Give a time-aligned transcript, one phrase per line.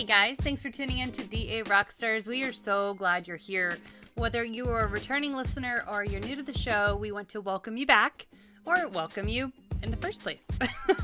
[0.00, 2.26] Hey guys, thanks for tuning in to DA Rockstars.
[2.26, 3.76] We are so glad you're here.
[4.14, 7.42] Whether you are a returning listener or you're new to the show, we want to
[7.42, 8.26] welcome you back
[8.64, 9.52] or welcome you
[9.82, 10.46] in the first place.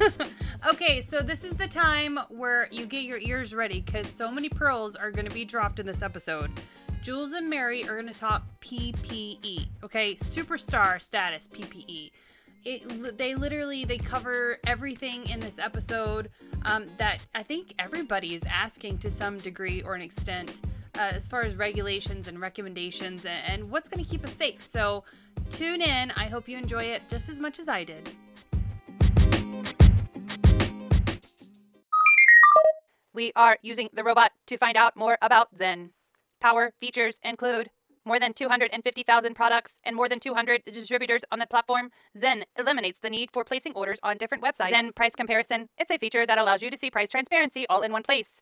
[0.66, 4.48] okay, so this is the time where you get your ears ready because so many
[4.48, 6.50] pearls are going to be dropped in this episode.
[7.02, 10.14] Jules and Mary are going to talk PPE, okay?
[10.14, 12.12] Superstar status PPE.
[12.68, 16.30] It, they literally they cover everything in this episode
[16.64, 20.62] um, that I think everybody is asking to some degree or an extent
[20.96, 24.64] uh, as far as regulations and recommendations and, and what's going to keep us safe.
[24.64, 25.04] So
[25.48, 26.10] tune in.
[26.16, 28.10] I hope you enjoy it just as much as I did.
[33.14, 35.90] We are using the robot to find out more about Zen.
[36.40, 37.70] Power features include
[38.06, 41.90] more than 250,000 products and more than 200 distributors on the platform.
[42.18, 44.70] Zen eliminates the need for placing orders on different websites.
[44.70, 45.68] Zen price comparison.
[45.76, 48.40] It's a feature that allows you to see price transparency all in one place.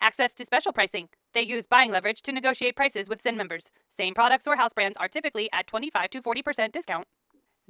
[0.00, 1.10] Access to special pricing.
[1.32, 3.70] They use buying leverage to negotiate prices with Zen members.
[3.96, 7.06] Same products or house brands are typically at 25 to 40% discount.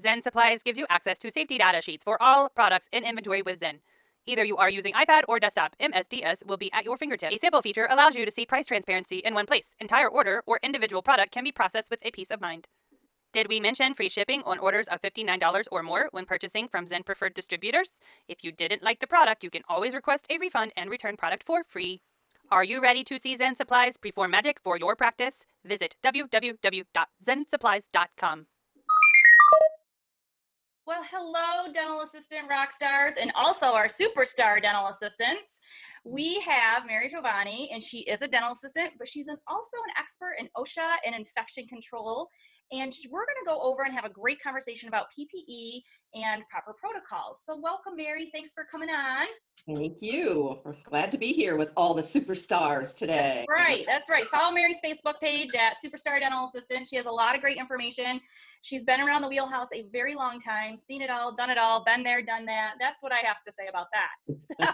[0.01, 3.61] Zen Supplies gives you access to safety data sheets for all products in inventory with
[3.61, 3.81] Zen.
[4.27, 7.35] Either you are using iPad or desktop, MSDS will be at your fingertips.
[7.35, 9.67] A sample feature allows you to see price transparency in one place.
[9.81, 12.69] Entire order or individual product can be processed with a peace of mind.
[13.33, 17.03] Did we mention free shipping on orders of $59 or more when purchasing from Zen
[17.03, 17.95] preferred distributors?
[18.29, 21.45] If you didn't like the product, you can always request a refund and return product
[21.45, 22.03] for free.
[22.51, 25.37] Are you ready to see Zen Supplies perform magic for your practice?
[25.65, 28.47] Visit www.zensupplies.com.
[30.85, 35.61] Well, hello, dental assistant rock stars, and also our superstar dental assistants.
[36.05, 39.95] We have Mary Giovanni, and she is a dental assistant, but she's an, also an
[39.97, 42.29] expert in OSHA and infection control.
[42.73, 45.83] And we're going to go over and have a great conversation about PPE
[46.15, 47.43] and proper protocols.
[47.45, 48.31] So, welcome, Mary.
[48.33, 49.27] Thanks for coming on.
[49.67, 50.59] Thank you.
[50.65, 53.45] We're glad to be here with all the superstars today.
[53.47, 53.85] That's right.
[53.87, 54.27] That's right.
[54.27, 56.87] Follow Mary's Facebook page at Superstar Dental Assistant.
[56.87, 58.21] She has a lot of great information.
[58.63, 61.85] She's been around the wheelhouse a very long time, seen it all, done it all,
[61.85, 62.75] been there, done that.
[62.81, 64.35] That's what I have to say about that.
[64.43, 64.67] So.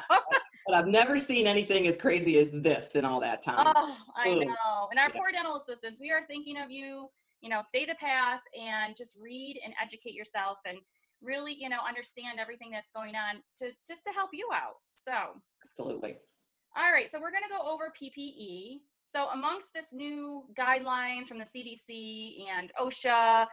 [0.67, 3.73] but I've never seen anything as crazy as this in all that time.
[3.77, 4.89] Oh, I know.
[4.91, 5.17] And our yeah.
[5.17, 7.09] poor dental assistants, we are thinking of you.
[7.41, 10.79] You know, stay the path and just read and educate yourself and
[11.23, 15.13] really you know understand everything that's going on to just to help you out so.
[15.71, 16.17] Absolutely.
[16.77, 21.39] All right so we're going to go over ppe so amongst this new guidelines from
[21.39, 23.47] the cdc and osha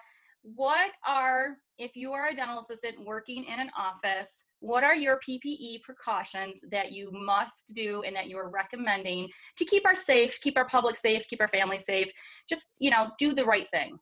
[0.53, 5.19] what are if you are a dental assistant working in an office what are your
[5.27, 10.39] ppe precautions that you must do and that you are recommending to keep our safe
[10.41, 12.11] keep our public safe keep our family safe
[12.47, 13.97] just you know do the right thing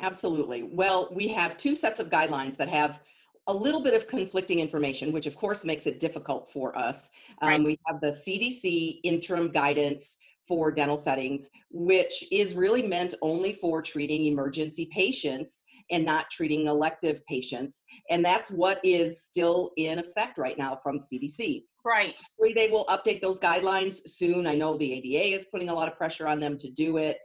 [0.00, 0.62] Absolutely.
[0.62, 3.00] Well, we have two sets of guidelines that have
[3.48, 7.10] a little bit of conflicting information, which of course makes it difficult for us.
[7.42, 7.54] Right.
[7.54, 10.16] Um, we have the CDC interim guidance
[10.52, 16.66] for dental settings, which is really meant only for treating emergency patients and not treating
[16.66, 17.84] elective patients.
[18.10, 21.64] And that's what is still in effect right now from CDC.
[21.86, 22.14] Right.
[22.54, 24.46] They will update those guidelines soon.
[24.46, 27.16] I know the ADA is putting a lot of pressure on them to do it.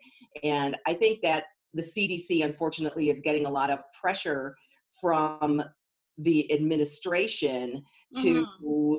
[0.41, 1.43] And I think that
[1.73, 4.55] the CDC, unfortunately, is getting a lot of pressure
[5.01, 5.61] from
[6.17, 7.83] the administration
[8.15, 8.95] to, mm-hmm.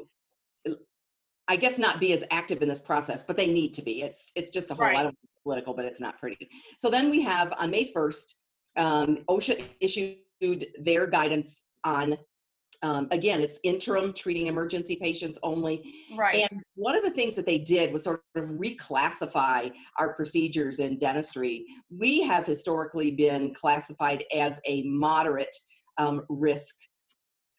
[1.49, 4.03] I guess, not be as active in this process, but they need to be.
[4.03, 4.97] It's it's just a whole right.
[4.97, 6.49] lot of political, but it's not pretty.
[6.77, 8.35] So then we have on May 1st,
[8.77, 12.19] um, OSHA issued their guidance on
[12.83, 15.83] um, again, it's interim treating emergency patients only.
[16.17, 16.47] Right.
[16.49, 20.99] And one of the things that they did was sort of reclassify our procedures in
[20.99, 21.67] dentistry.
[21.91, 25.55] We have historically been classified as a moderate
[25.99, 26.77] um, risk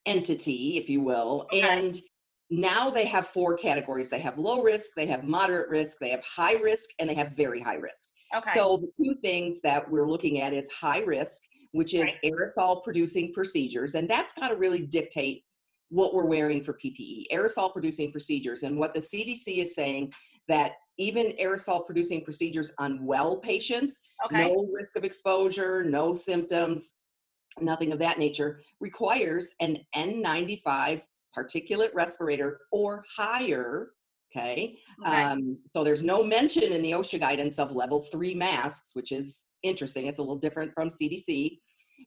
[0.06, 1.48] entity, if you will.
[1.52, 1.62] Okay.
[1.62, 2.00] And
[2.50, 6.24] now they have four categories they have low risk, they have moderate risk, they have
[6.24, 8.10] high risk, and they have very high risk.
[8.36, 8.52] Okay.
[8.54, 12.16] So the two things that we're looking at is high risk which is right.
[12.24, 13.96] aerosol producing procedures.
[13.96, 15.44] And that's got to really dictate
[15.90, 18.64] what we're wearing for PPE, aerosol producing procedures.
[18.64, 20.14] And what the CDC is saying
[20.47, 24.47] that even aerosol producing procedures on well patients, okay.
[24.47, 26.94] no risk of exposure, no symptoms,
[27.62, 31.02] nothing of that nature, requires an N95
[31.37, 33.91] particulate respirator or higher.
[34.35, 34.78] Okay.
[35.05, 35.23] okay.
[35.23, 39.46] Um, so there's no mention in the OSHA guidance of level three masks, which is
[39.64, 40.05] interesting.
[40.05, 41.58] It's a little different from CDC.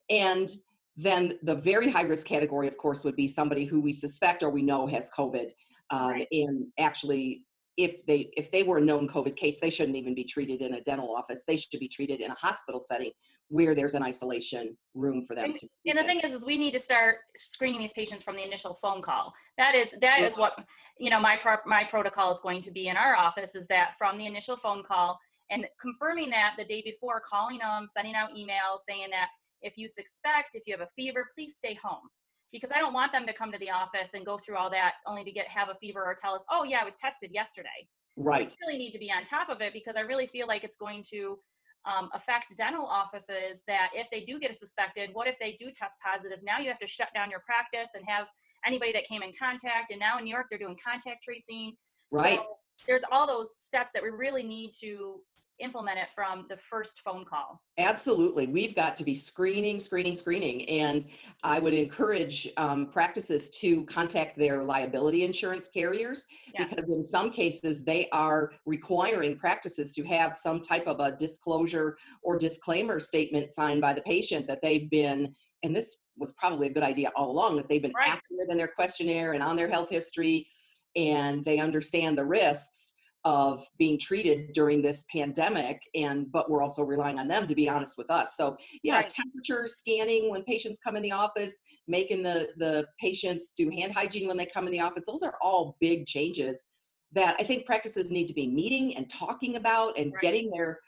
[0.09, 0.49] And
[0.97, 4.51] then the very high risk category, of course, would be somebody who we suspect or
[4.51, 5.51] we know has COVID.
[5.91, 6.29] Um, right.
[6.31, 7.45] And actually,
[7.77, 10.75] if they if they were a known COVID case, they shouldn't even be treated in
[10.75, 11.45] a dental office.
[11.47, 13.13] They should be treated in a hospital setting
[13.49, 15.69] where there's an isolation room for them And- to.
[15.87, 18.75] And the thing is, is we need to start screening these patients from the initial
[18.75, 19.35] phone call.
[19.59, 20.59] That is, that is what,
[20.99, 23.95] you know, my pro- my protocol is going to be in our office is that
[23.99, 25.19] from the initial phone call
[25.51, 29.29] and confirming that the day before, calling them, sending out emails saying that
[29.61, 32.09] if you suspect, if you have a fever, please stay home.
[32.53, 34.95] Because I don't want them to come to the office and go through all that
[35.07, 37.69] only to get have a fever or tell us, oh yeah, I was tested yesterday.
[38.17, 38.49] So Right.
[38.51, 40.77] we really need to be on top of it because I really feel like it's
[40.77, 41.39] going to
[41.85, 45.99] um, affect dental offices that if they do get suspected, what if they do test
[46.01, 46.39] positive?
[46.43, 48.29] Now you have to shut down your practice and have
[48.67, 49.91] anybody that came in contact.
[49.91, 51.75] And now in New York, they're doing contact tracing.
[52.11, 52.39] Right.
[52.39, 52.47] So
[52.87, 55.21] there's all those steps that we really need to
[55.63, 57.63] implement it from the first phone call.
[57.79, 58.47] Absolutely.
[58.47, 60.69] We've got to be screening, screening, screening.
[60.69, 61.07] And
[61.43, 66.27] I would encourage um, practices to contact their liability insurance carriers
[66.57, 71.97] because in some cases they are requiring practices to have some type of a disclosure
[72.23, 76.73] or disclaimer statement signed by the patient that they've been, and this was probably a
[76.73, 78.09] good idea all along, that they've been Right.
[78.09, 80.47] accurate in their questionnaire and on their health history
[80.95, 82.92] and they understand the risks
[83.25, 87.69] of being treated during this pandemic and but we're also relying on them to be
[87.69, 89.09] honest with us so yeah Right.
[89.09, 94.27] temperature scanning when patients come in the office making the the patients do hand hygiene
[94.27, 96.65] when they come in the office those are all big changes
[97.13, 100.23] that i think practices need to be meeting and talking about and Right.
[100.23, 100.81] getting their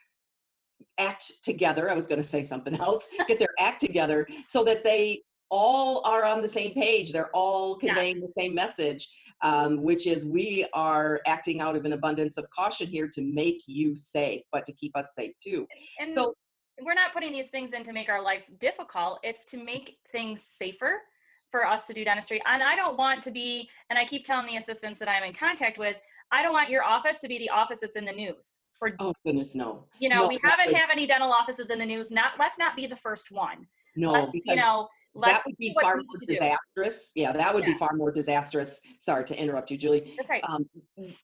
[0.99, 4.83] act together i was going to say something else get their act together so that
[4.83, 8.27] they all are on the same page they're all conveying Yes.
[8.27, 9.09] the same message
[9.43, 13.63] um, which is we are acting out of an abundance of caution here to make
[13.67, 15.67] you safe but to keep us safe too
[16.01, 16.33] And so
[16.81, 19.21] we're not putting these things in to make our lives difficult.
[19.23, 21.03] It's to make things safer
[21.51, 22.43] for us to do dentistry.
[22.47, 25.33] And I don't want to be, and I keep telling the assistants that I'm in
[25.33, 25.97] contact with,
[26.33, 28.59] I don't want your office to be the office that's in the news.
[28.79, 31.87] For oh goodness no you know, no, we haven't have any dental offices in the
[31.87, 32.11] news.
[32.11, 33.69] Not let's not be the first one.
[33.95, 37.13] no because you know, that let's would be far more disastrous.
[37.15, 38.81] Yeah that would be far more disastrous.
[38.99, 40.15] Sorry to interrupt you julie.
[40.17, 40.43] That's right.
[40.49, 40.67] um,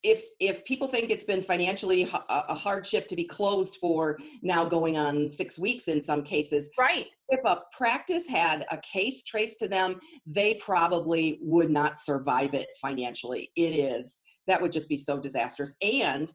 [0.02, 4.19] if if people think it's been financially h- a a hardship to be closed for
[4.42, 7.06] now going on six weeks in some cases right.
[7.28, 12.69] if a practice had a case traced to them they probably would not survive it
[12.81, 13.50] financially.
[13.56, 14.20] It is.
[14.46, 15.76] That would just be so disastrous.
[15.82, 16.32] And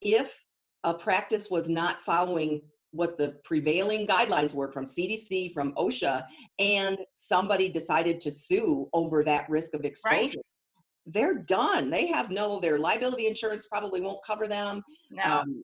[0.00, 0.38] if
[0.84, 2.62] a practice was not following
[2.92, 6.24] what the prevailing guidelines were from CDC, from OSHA,
[6.58, 10.40] and somebody decided to sue over that risk of exposure,
[11.06, 11.90] they're done.
[11.90, 14.82] They have no, their liability insurance probably won't cover them.
[15.10, 15.40] No.
[15.40, 15.62] Um,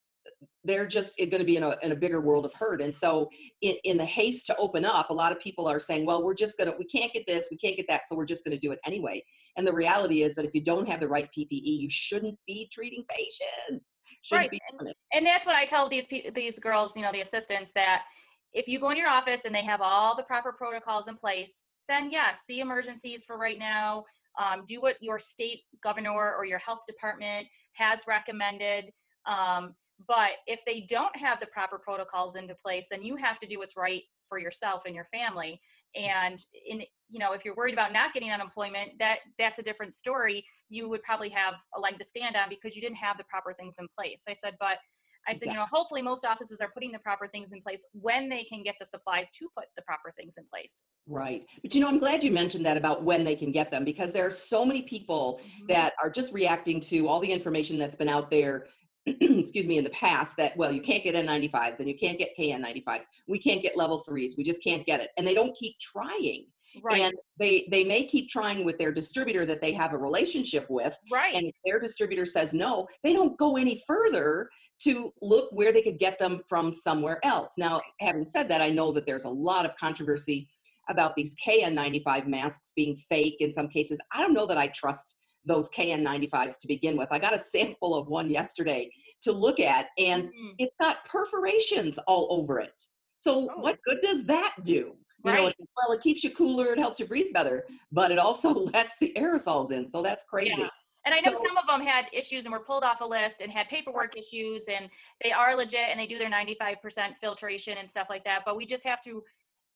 [0.64, 2.80] they're just going to be in a, in a bigger world of hurt.
[2.80, 3.28] And so,
[3.62, 6.34] in, in the haste to open up, a lot of people are saying, well, we're
[6.34, 8.56] just going to, we can't get this, we can't get that, so we're just going
[8.56, 9.22] to do it anyway.
[9.56, 12.68] And the reality is that if you don't have the right PPE, you shouldn't be
[12.72, 13.98] treating patients.
[14.22, 14.96] Shouldn't Right, it.
[15.12, 18.04] and that's what I tell these these girls, you know, the assistants that
[18.52, 21.64] if you go in your office and they have all the proper protocols in place,
[21.88, 24.04] then yes, see emergencies for right now.
[24.38, 28.90] Um, do what your state governor or your health department has recommended.
[29.26, 29.74] Um,
[30.06, 33.58] but if they don't have the proper protocols into place, then you have to do
[33.58, 35.60] what's right for yourself and your family.
[35.98, 36.08] Mm.
[36.08, 39.94] And in you know, if you're worried about not getting unemployment, that that's a different
[39.94, 40.44] story.
[40.68, 43.52] You would probably have a leg to stand on because you didn't have the proper
[43.52, 44.24] things in place.
[44.28, 44.78] I said, but
[45.26, 48.28] I said, you know, hopefully most offices are putting the proper things in place when
[48.28, 50.82] they can get the supplies to put the proper things in place.
[51.06, 51.46] Right.
[51.62, 54.12] But you know, I'm glad you mentioned that about when they can get them because
[54.12, 55.66] there are so many people mm-hmm.
[55.68, 58.66] that are just reacting to all the information that's been out there
[59.06, 62.30] excuse me in the past that well you can't get n95s and you can't get
[62.38, 64.34] kn95s we can't get level threes.
[64.36, 65.10] We just can't get it.
[65.16, 66.46] And they don't keep trying.
[66.82, 70.66] Right, and they they may keep trying with their distributor that they have a relationship
[70.68, 70.96] with.
[71.12, 72.88] Right, and if their distributor says no.
[73.04, 74.48] They don't go any further
[74.82, 77.54] to look where they could get them from somewhere else.
[77.58, 80.48] Now having said that i know that there's a lot of controversy
[80.90, 83.98] about these kn95 masks being fake in some cases.
[84.12, 87.94] I don't know that i trust those kn95s to begin with i got a sample
[87.94, 90.54] of one yesterday to look at and Mhm.
[90.58, 92.80] it's got perforations all over it
[93.16, 93.60] so Oh.
[93.60, 94.96] what good does that do
[95.26, 95.56] you know, Right.
[95.58, 98.98] it- well, it keeps you cooler, it helps you breathe better, but it also lets
[98.98, 99.88] the aerosols in.
[99.88, 100.60] So that's crazy.
[100.60, 100.68] Yeah.
[101.06, 103.40] And I know So- some of them had issues and were pulled off a list
[103.40, 104.90] and had paperwork issues and
[105.22, 108.42] they are legit and they do their 95% filtration and stuff like that.
[108.44, 109.24] But we just have to,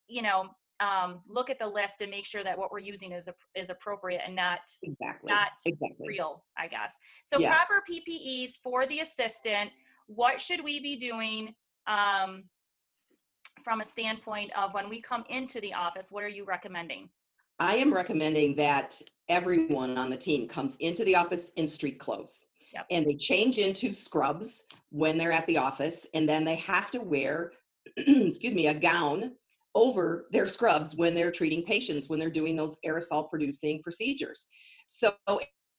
[0.07, 3.29] you know, um, look at the list and make sure that what we're using is,
[3.55, 5.33] is appropriate and not Exactly.
[5.33, 6.07] not exactly.
[6.09, 6.99] real, I guess.
[7.25, 7.55] So Yeah.
[7.55, 9.71] proper PPEs for the assistant.
[10.07, 11.55] What should we be doing
[11.87, 12.45] um,
[13.65, 16.09] from a standpoint of when we come into the office?
[16.11, 17.11] What are you recommending?
[17.59, 22.45] I am recommending that everyone on the team comes into the office in street clothes.
[22.73, 22.87] Yep.
[22.91, 27.01] And they change into scrubs when they're at the office, and then they have to
[27.01, 27.53] wear
[27.97, 29.33] excuse me, a gown
[29.79, 34.49] over their scrubs when they're treating patients, when they're doing those aerosol producing procedures.
[34.87, 35.15] So,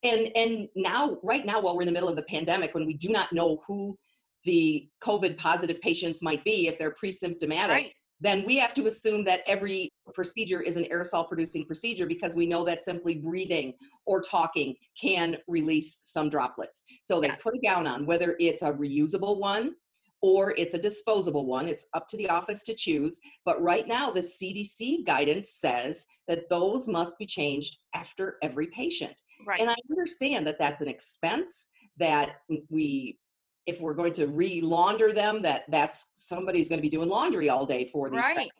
[0.03, 2.93] and, and now, right now, while we're in the middle of the pandemic, when we
[2.93, 3.97] do not know who
[4.45, 7.91] the COVID positive patients might be, if they're pre-symptomatic, Right.
[8.21, 12.45] then we have to assume that every procedure is an aerosol producing procedure because we
[12.45, 13.73] know that simply breathing
[14.05, 16.83] or talking can release some droplets.
[17.01, 17.41] So they Yes.
[17.43, 19.75] put a gown on, whether it's a reusable one
[20.21, 21.67] or it's a disposable one.
[21.67, 23.19] It's up to the office to choose.
[23.45, 29.21] But right now, the CDC guidance says that those must be changed after every patient.
[29.47, 29.61] Right.
[29.61, 32.37] And I understand that that's an expense that
[32.69, 33.17] we,
[33.65, 37.65] if we're going to re-launder them, that that's somebody's going to be doing laundry all
[37.65, 38.19] day for these.
[38.19, 38.35] right.
[38.35, 38.51] things.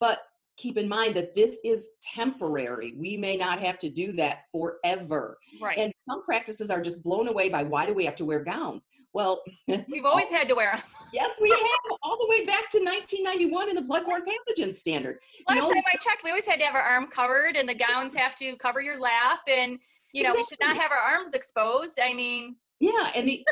[0.00, 0.20] But
[0.56, 2.94] keep in mind that this is temporary.
[2.98, 5.38] We may not have to do that forever.
[5.62, 5.78] Right.
[5.78, 8.88] And some practices are just blown away by why do we have to wear gowns?
[9.18, 9.42] Well,
[9.90, 10.84] We've always had to wear them.
[11.12, 15.18] yes, we have all the way back to 1991 in the bloodborne pathogen standard.
[15.48, 17.74] Last only- time I checked, we always had to have our arm covered, and the
[17.74, 19.80] gowns have to cover your lap, and
[20.12, 21.98] you know we should not have our arms exposed.
[22.00, 23.44] I mean, Yeah, and the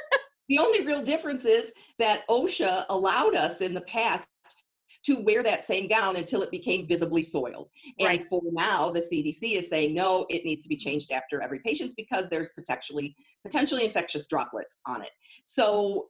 [0.49, 4.29] the only real difference is that OSHA allowed us in the past
[5.07, 7.71] to wear that same gown until it became visibly soiled.
[8.01, 8.25] And Right.
[8.25, 11.93] for now, the CDC is saying no, it needs to be changed after every patient
[11.97, 15.11] because there's potentially potentially infectious droplets on it.
[15.45, 16.09] So,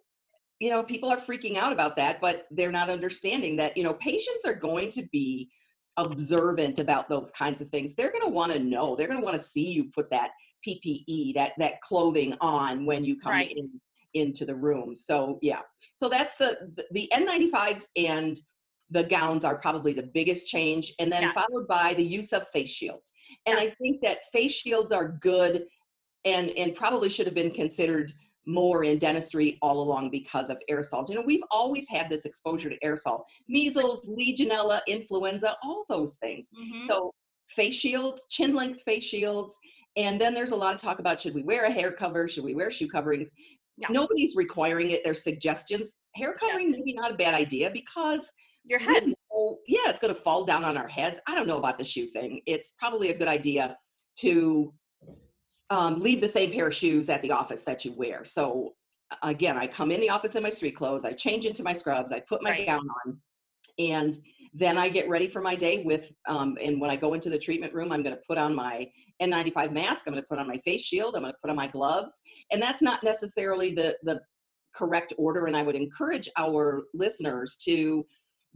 [0.60, 3.94] you know, people are freaking out about that, but they're not understanding that, you know,
[3.94, 5.50] patients are going to be
[5.98, 7.94] observant about those kinds of things.
[7.94, 8.96] They're going to want to know.
[8.96, 10.30] They're going to want to see you put that
[10.66, 13.54] PPE, that that clothing on when you come Right.
[13.56, 13.80] in
[14.14, 14.94] into the room.
[14.94, 15.60] So yeah.
[15.92, 18.36] So that's the the, the N95s and
[18.90, 21.34] the gowns are probably the biggest change, and then Yes.
[21.34, 23.12] followed by the use of face shields.
[23.46, 25.66] And I think that face shields are good,
[26.24, 28.12] and and probably should have been considered
[28.46, 31.08] more in dentistry all along because of aerosols.
[31.08, 36.48] You know, we've always had this exposure to aerosol, measles, Legionella, influenza, all those things.
[36.56, 36.86] mhm.
[36.86, 37.12] So
[37.48, 39.56] face shields, chin length face shields,
[39.96, 42.44] and then there's a lot of talk about should we wear a hair cover, should
[42.44, 43.30] we wear shoe coverings?
[43.78, 43.90] Yes.
[43.90, 45.02] Nobody's requiring it.
[45.04, 45.92] There's suggestions.
[46.14, 48.32] Hair covering maybe not a bad idea because
[48.68, 49.04] your head.
[49.66, 51.18] yeah, it's going to fall down on our heads.
[51.26, 52.40] I don't know about the shoe thing.
[52.46, 53.76] It's probably a good idea
[54.20, 54.73] to
[55.70, 58.25] um, leave the same pair of shoes at the office that you wear.
[58.25, 58.75] So
[59.23, 62.12] again, I come in the office in my street clothes, I change into my scrubs,
[62.12, 62.66] I put my Right.
[62.66, 63.18] gown on,
[63.78, 64.18] and
[64.54, 66.11] then I get ready for my day with.
[66.28, 68.90] Um, and when I go into the treatment room, I'm going to put on my
[69.23, 70.04] N95 mask.
[70.06, 71.14] I'm going to put on my face shield.
[71.14, 72.20] I'm going to put on my gloves,
[72.50, 74.20] and that's not necessarily the the
[74.75, 75.46] correct order.
[75.46, 78.06] And I would encourage our listeners to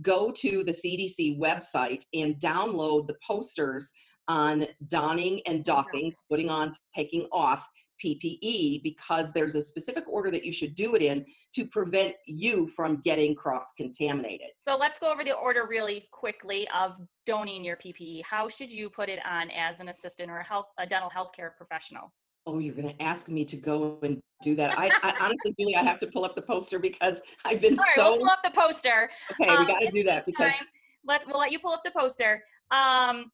[0.02, 3.90] go to the CDC website and download the posters
[4.28, 7.68] on donning and doffing, putting on, taking off
[8.02, 12.66] PPE, because there's a specific order that you should do it in to prevent you
[12.68, 14.48] from getting cross contaminated.
[14.60, 18.22] So let's go over the order really quickly of donning your PPE.
[18.24, 21.54] How should you put it on as an assistant or a health a dental healthcare
[21.56, 22.12] professional?
[22.46, 24.78] Oh, you're going to ask me to go and do that.
[24.78, 27.84] I, I honestly, Julie, I have to pull up the poster because I've been All
[27.84, 29.10] right, so we'll pull up the poster.
[29.32, 29.50] okay.
[29.50, 30.66] Um, we got to do that because Time,
[31.06, 32.42] let's we'll let you pull up the poster.
[32.70, 33.30] Um,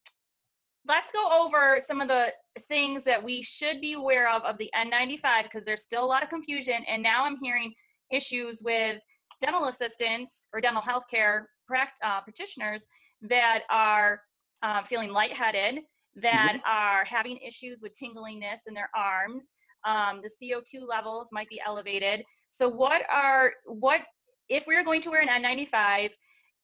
[0.87, 2.33] let's go over some of the
[2.63, 6.23] things that we should be aware of of the N95 because there's still a lot
[6.23, 7.73] of confusion, and now I'm hearing
[8.11, 9.01] issues with
[9.41, 12.89] dental assistants or dental healthcare prac- uh, practitioners
[13.23, 14.21] that are
[14.63, 15.81] uh, feeling lightheaded,
[16.17, 19.53] that are having issues with tinglingness in their arms.
[19.87, 22.25] Um, the CO2 levels might be elevated.
[22.49, 24.01] So, what are what
[24.49, 26.11] if we're going to wear an N95?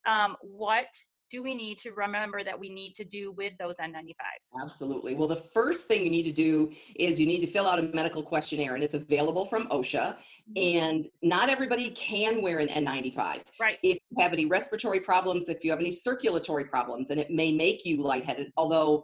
[0.06, 0.86] Um, what
[1.32, 4.52] do we need to remember that we need to do with those N95s?
[4.62, 5.14] Absolutely.
[5.14, 7.82] Well, the first thing you need to do is you need to fill out a
[7.94, 10.16] medical questionnaire, and it's available from OSHA.
[10.56, 13.42] And not everybody can wear an N95.
[13.58, 13.78] Right.
[13.82, 17.50] If you have any respiratory problems, if you have any circulatory problems, and it may
[17.50, 19.02] make you lightheaded, although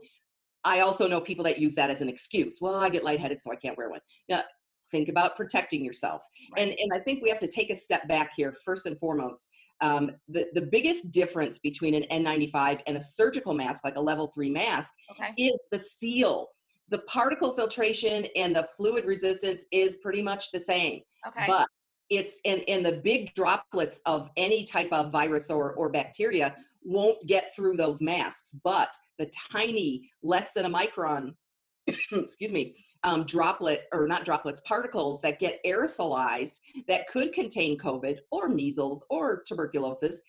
[0.69, 2.59] I also know people that use that as an excuse.
[2.61, 4.01] Well, I get lightheaded, so I can't wear one.
[4.29, 4.43] Now,
[4.91, 6.23] think about protecting yourself.
[6.59, 9.49] And, and I think we have to take a step back here, first and foremost.
[9.81, 14.27] Um, the, the biggest difference between an N95 and a surgical mask, like a level
[14.27, 15.33] three mask, Okay.
[15.39, 16.49] is the seal.
[16.91, 21.47] The particle filtration and the fluid resistance is pretty much the same, Okay.
[21.47, 21.67] but
[22.11, 27.25] it's and, and the big droplets of any type of virus or, or bacteria won't
[27.27, 28.55] get through those masks.
[28.65, 31.35] But the tiny, less than a micron,
[32.13, 36.59] excuse me, um, droplet or not droplets, particles that get aerosolized
[36.89, 40.21] that could contain COVID or measles or tuberculosis.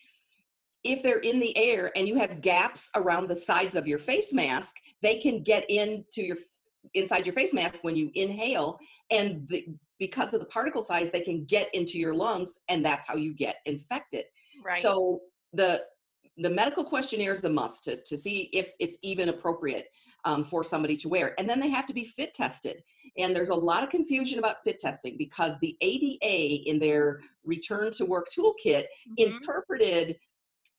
[0.84, 4.34] If they're in the air and you have gaps around the sides of your face
[4.34, 6.38] mask, they can get into your
[6.94, 8.80] inside your face mask when you inhale,
[9.12, 9.68] and the,
[10.00, 13.34] because of the particle size, they can get into your lungs, and that's how you
[13.34, 14.26] get infected.
[14.64, 14.82] right.
[14.82, 15.22] So
[15.54, 15.84] the
[16.40, 19.88] the medical questionnaire is a must to, to see if it's even appropriate
[20.26, 21.34] um, for somebody to wear.
[21.38, 22.82] And then they have to be fit tested.
[23.18, 27.92] And there's a lot of confusion about fit testing because the ADA in their return
[27.94, 29.18] to work toolkit Mhm.
[29.18, 30.18] interpreted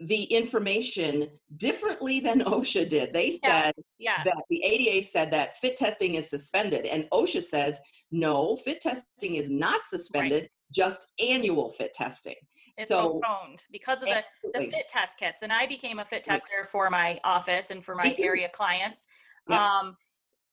[0.01, 3.13] the information differently than OSHA did.
[3.13, 4.23] They said Yeah.
[4.25, 7.79] that the ADA said that fit testing is suspended, and OSHA says
[8.11, 12.35] no, fit testing is not suspended, just annual fit testing.
[12.81, 14.23] It's so postponed because of the,
[14.55, 15.43] the fit test kits.
[15.43, 19.07] And I became a fit tester for my office and for my area clients.
[19.49, 19.79] Yeah.
[19.79, 19.97] Um,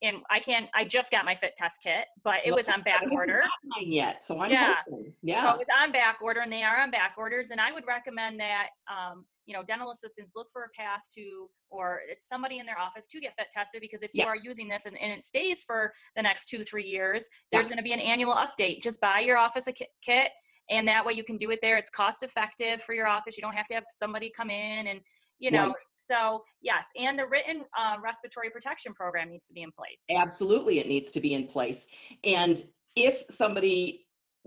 [0.04, 3.02] and I can't, I just got my fit test kit, but it was on back
[3.12, 3.42] order.
[3.64, 4.76] mine yet, so I'm Yeah.
[4.88, 5.06] hoping.
[5.06, 7.50] So Yeah, it was on back order and they are on back orders.
[7.50, 11.50] And I would recommend that, um, you know, dental assistants look for a path to,
[11.70, 14.28] or somebody in their office to get fit tested because if you Yeah.
[14.28, 17.70] are using this and, and it stays for the next two, three years, there's Yeah.
[17.70, 18.84] going to be an annual update.
[18.84, 20.32] Just buy your office a ki- kit
[20.70, 21.78] and that way you can do it there.
[21.78, 23.38] It's cost effective for your office.
[23.38, 25.00] You don't have to have somebody come in and,
[25.40, 25.76] you know, Right.
[25.98, 26.90] so yes.
[26.98, 30.06] And the written uh, respiratory protection program needs to be in place.
[30.12, 31.86] absolutely, it needs to be in place.
[32.24, 32.64] And
[32.96, 34.04] if somebody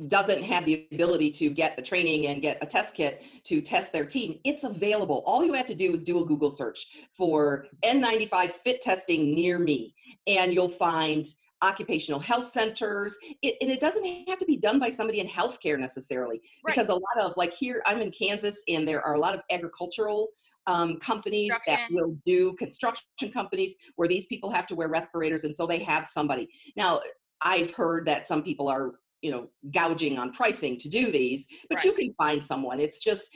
[0.08, 3.92] doesn't have the ability to get the training and get a test kit to test
[3.92, 5.22] their team, it's available.
[5.26, 9.58] All you have to do is do a Google search for N95 fit testing near
[9.58, 9.94] me,
[10.26, 11.26] and you'll find
[11.62, 13.16] occupational health centers.
[13.42, 16.74] It, and it doesn't have to be done by somebody in healthcare necessarily, Right.
[16.74, 19.40] because a lot of, like here, I'm in Kansas, and there are a lot of
[19.50, 20.28] agricultural
[20.66, 25.54] um, companies that will do construction companies where these people have to wear respirators, and
[25.54, 26.48] so they have somebody.
[26.76, 27.00] Now,
[27.40, 31.82] I've heard that some people are, you know, gouging on pricing to do these, but
[31.84, 32.80] you can find someone.
[32.80, 33.30] It's just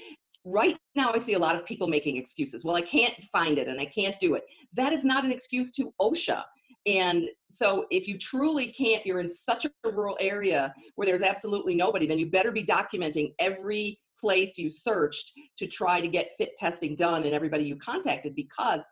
[0.45, 2.64] right now I see a lot of people making excuses.
[2.64, 4.45] Well, I can't find it and I can't do it.
[4.75, 6.43] That is not an excuse to OSHA.
[6.86, 11.74] And so if you truly can't, you're in such a rural area where there's absolutely
[11.74, 16.56] nobody, then you better be documenting every place you searched to try to get fit
[16.56, 18.84] testing done and everybody you contacted because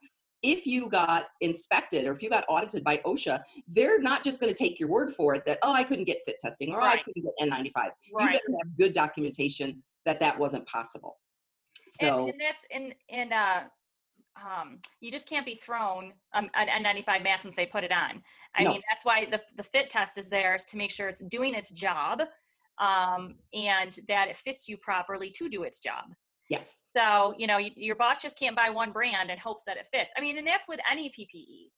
[0.42, 4.52] if you got inspected or if you got audited by OSHA, they're not just going
[4.52, 7.00] to take your word for it that, oh, I couldn't get fit testing or I
[7.02, 7.92] couldn't get N95s.
[8.04, 11.18] You better have good documentation that that wasn't possible.
[11.90, 13.60] So, and, and that's and and uh
[14.36, 18.22] um you just can't be thrown um, an n95 mask and say put it on
[18.54, 18.70] i No.
[18.70, 21.54] mean that's why the, the fit test is there is to make sure it's doing
[21.54, 22.22] its job
[22.78, 26.04] um and that it fits you properly to do its job
[26.48, 26.88] yes.
[26.96, 29.86] so you know you, your boss just can't buy one brand and hopes that it
[29.92, 31.68] fits i mean and that's with any ppe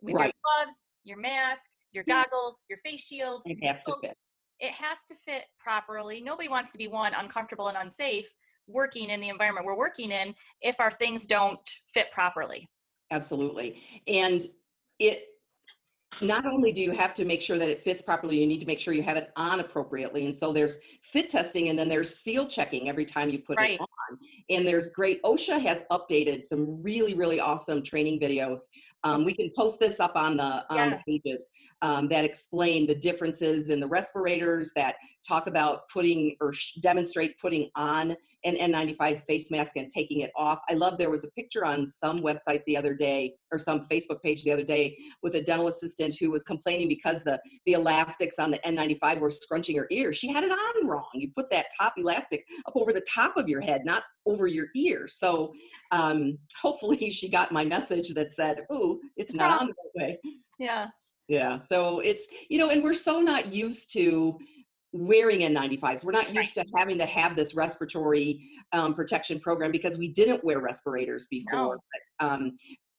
[0.00, 0.26] with Right.
[0.26, 4.14] your gloves your mask your goggles your face shield It has to fit.
[4.60, 6.20] it has to fit properly.
[6.20, 8.28] Nobody wants to be one uncomfortable and unsafe
[8.66, 12.68] working in the environment we're working in if our things don't fit properly.
[13.10, 13.82] Absolutely.
[14.06, 14.48] And
[14.98, 15.28] it
[16.20, 18.66] not only do you have to make sure that it fits properly, you need to
[18.66, 20.26] make sure you have it on appropriately.
[20.26, 23.72] And so there's fit testing and then there's seal checking every time you put Right.
[23.72, 24.18] it on.
[24.50, 28.60] And there's great, OSHA has updated some really, really awesome training videos.
[29.02, 31.50] Um, we can post this up on the, on the pages
[31.82, 34.96] um, that explain the differences in the respirators that
[35.26, 40.30] talk about putting or sh- demonstrate putting on an N95 face mask and taking it
[40.36, 40.60] off.
[40.68, 44.22] I love there was a picture on some website the other day or some Facebook
[44.22, 48.38] page the other day with a dental assistant who was complaining because the the elastics
[48.38, 50.12] on the N95 were scrunching her ear.
[50.12, 51.08] She had it on wrong.
[51.14, 54.66] You put that top elastic up over the top of your head, not over your
[54.76, 55.06] ear.
[55.08, 55.52] So
[55.90, 60.18] um, hopefully she got my message that said, "Ooh, it's not on that way."
[60.58, 60.88] Yeah.
[61.28, 61.58] Yeah.
[61.58, 64.38] So it's, you know, and we're so not used to
[64.94, 66.04] wearing N95s.
[66.04, 70.44] We're not used to having to have this respiratory um, protection program because we didn't
[70.44, 71.74] wear respirators before.
[71.74, 71.76] No.
[72.20, 72.56] But, um,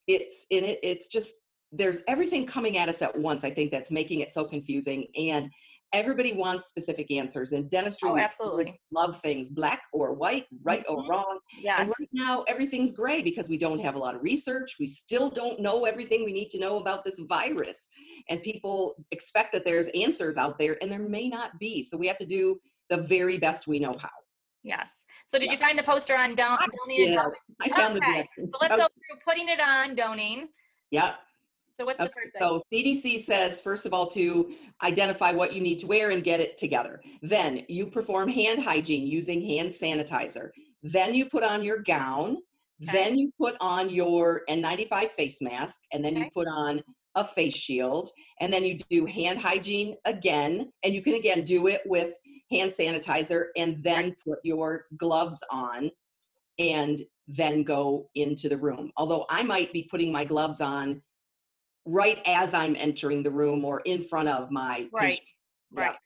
[0.08, 1.34] it's in it, it's just
[1.72, 3.44] there's everything coming at us at once.
[3.44, 5.08] I think that's making it so confusing.
[5.18, 5.50] And
[5.96, 7.54] everybody wants specific answers.
[7.54, 8.80] And dentistry, Oh, absolutely.
[8.92, 10.92] love things black or white, right Mhm.
[10.92, 11.40] or wrong.
[11.56, 11.94] And Yes.
[12.00, 14.76] right now, everything's gray because we don't have a lot of research.
[14.80, 17.88] We still don't know everything we need to know about this virus.
[18.30, 21.82] And people expect that there's answers out there, and there may not be.
[21.82, 24.10] So we have to do the very best we know how.
[24.64, 25.06] Yes.
[25.28, 27.12] So did you find the poster on don- donating?
[27.14, 27.20] did.
[27.62, 28.14] I found the Okay.
[28.14, 28.52] directions.
[28.52, 30.50] So let's go through putting it on, donating.
[30.90, 31.16] Yeah.
[31.78, 32.40] So what's the first thing?
[32.40, 36.40] So CDC says, first of all, to identify what you need to wear and get
[36.40, 37.02] it together.
[37.22, 40.52] Then you perform hand hygiene using hand sanitizer.
[40.84, 42.38] Then you put on your gown.
[42.82, 42.92] Okay.
[42.92, 45.82] Then you put on your N95 face mask.
[45.92, 46.82] And then you put on
[47.16, 48.10] a face shield.
[48.40, 50.72] And then you do hand hygiene again.
[50.84, 52.14] And you can again do it with
[52.52, 55.92] hand sanitizer and then put your gloves on
[56.60, 58.92] and then go into the room.
[58.98, 61.02] Although I might be putting my gloves on
[61.86, 65.12] right as I'm entering the room or in front of my Right.
[65.20, 65.28] patient.
[65.72, 65.82] Yeah.
[65.82, 65.98] Right.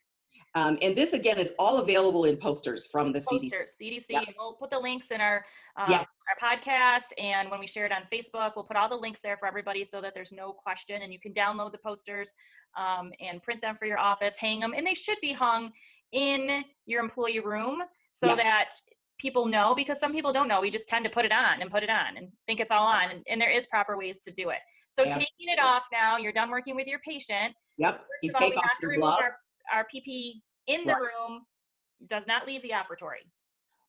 [0.55, 3.51] Um, and this again is all available in posters from the CDC.
[3.51, 4.05] Posters, CDC.
[4.13, 4.23] Yep.
[4.37, 5.45] We'll put the links in our
[5.77, 6.07] um, Yes.
[6.27, 9.37] our podcast, and when we share it on Facebook, we'll put all the links there
[9.37, 12.33] for everybody, so that there's no question, and you can download the posters
[12.77, 15.71] um, and print them for your office, hang them, and they should be hung
[16.11, 18.35] in your employee room so Yeah.
[18.35, 18.71] that
[19.19, 21.69] people know because some people don't know we just tend to put it on and
[21.69, 24.31] put it on and think it's all on and, and there is proper ways to
[24.31, 25.13] do it so Yeah.
[25.13, 27.97] taking it off now you're done working with your patient Yep.
[27.97, 29.19] First You of all, we have to remove glove.
[29.21, 29.37] our,
[29.73, 30.33] our PP
[30.67, 31.01] in the Right.
[31.01, 31.45] room,
[32.07, 33.23] does not leave the operatory,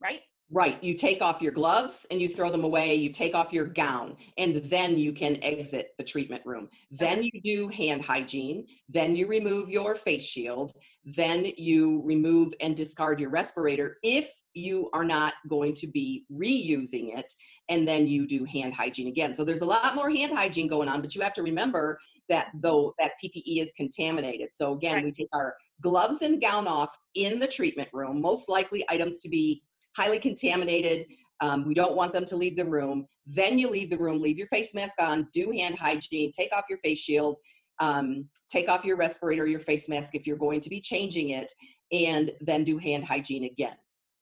[0.00, 0.20] right?
[0.52, 0.82] Right.
[0.82, 2.94] You take off your gloves and you throw them away.
[2.94, 6.68] You take off your gown and then you can exit the treatment room.
[6.90, 8.66] Then you do hand hygiene.
[8.88, 10.72] Then you remove your face shield.
[11.04, 17.16] Then you remove and discard your respirator if you are not going to be reusing
[17.16, 17.32] it.
[17.68, 19.32] And then you do hand hygiene again.
[19.32, 22.48] So there's a lot more hand hygiene going on, but you have to remember that
[22.54, 24.48] though that PPE is contaminated.
[24.52, 25.04] So again, Right.
[25.04, 29.28] we take our gloves and gown off in the treatment room, most likely items to
[29.28, 29.62] be
[29.96, 31.06] highly contaminated.
[31.40, 33.06] Um, we don't want them to leave the room.
[33.26, 36.64] Then you leave the room, leave your face mask on, do hand hygiene, take off
[36.68, 37.38] your face shield,
[37.80, 41.50] um, take off your respirator, your face mask if you're going to be changing it,
[41.92, 43.76] and then do hand hygiene again.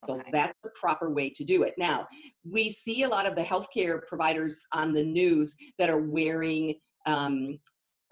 [0.05, 0.31] So Okay.
[0.33, 1.75] that's the proper way to do it.
[1.77, 2.07] Now,
[2.49, 7.59] we see a lot of the healthcare providers on the news that are wearing um,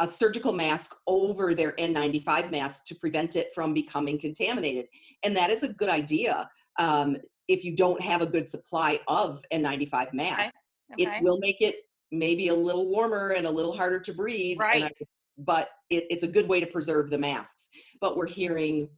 [0.00, 4.86] a surgical mask over their N95 mask to prevent it from becoming contaminated.
[5.22, 7.16] And that is a good idea um,
[7.48, 10.52] if you don't have a good supply of N95 masks.
[10.92, 11.04] Okay.
[11.04, 11.76] It will make it
[12.12, 14.58] maybe a little warmer and a little harder to breathe.
[14.58, 14.84] Right.
[14.84, 14.90] I-
[15.38, 17.68] but it, it's a good way to preserve the masks.
[18.00, 18.88] But we're hearing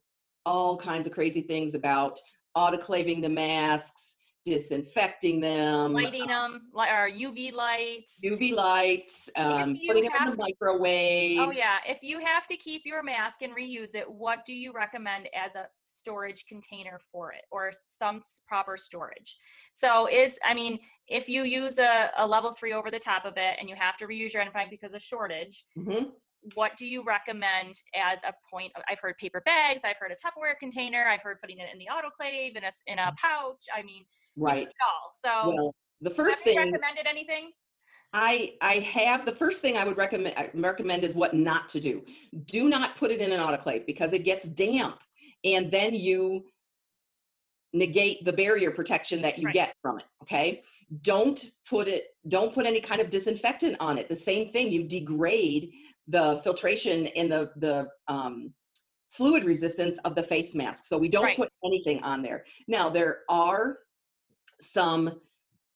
[0.47, 2.17] all kinds of crazy things about
[2.59, 8.19] autoclaving the masks, disinfecting them, Lighting them, li- or UV lights.
[8.25, 11.39] UV lights, um, putting them in the to- microwave.
[11.39, 14.73] Oh yeah, if you have to keep your mask and reuse it, what do you
[14.73, 19.37] recommend as a storage container for it or some proper storage?
[19.73, 23.35] So is I mean, if you use a, a level three over the top of
[23.37, 26.11] it and you have to reuse your N5 because of shortage, Mhm.
[26.55, 30.15] What do you recommend as a point of, i've heard paper bags i've heard a
[30.15, 33.17] tupperware container i've heard putting it in the autoclave in a, in a mm.
[33.17, 34.05] pouch i mean
[34.37, 34.73] Right.
[34.87, 37.51] all so Well, the first thing recommended anything
[38.13, 41.81] I I have the first thing I would recommend I recommend is what not to
[41.81, 42.03] do.
[42.47, 44.99] Do not put it in an autoclave because it gets damp
[45.45, 46.47] and then you
[47.73, 49.55] negate the barrier protection that you Right.
[49.55, 50.63] get from it, okay?
[51.03, 54.09] Don't put it don't put any kind of disinfectant on it.
[54.09, 55.73] The same thing you degrade
[56.09, 58.53] the filtration and the the um
[59.11, 60.85] fluid resistance of the face mask.
[60.85, 61.37] So we don't Right.
[61.37, 62.45] put anything on there.
[62.67, 63.79] Now there are
[64.61, 65.21] some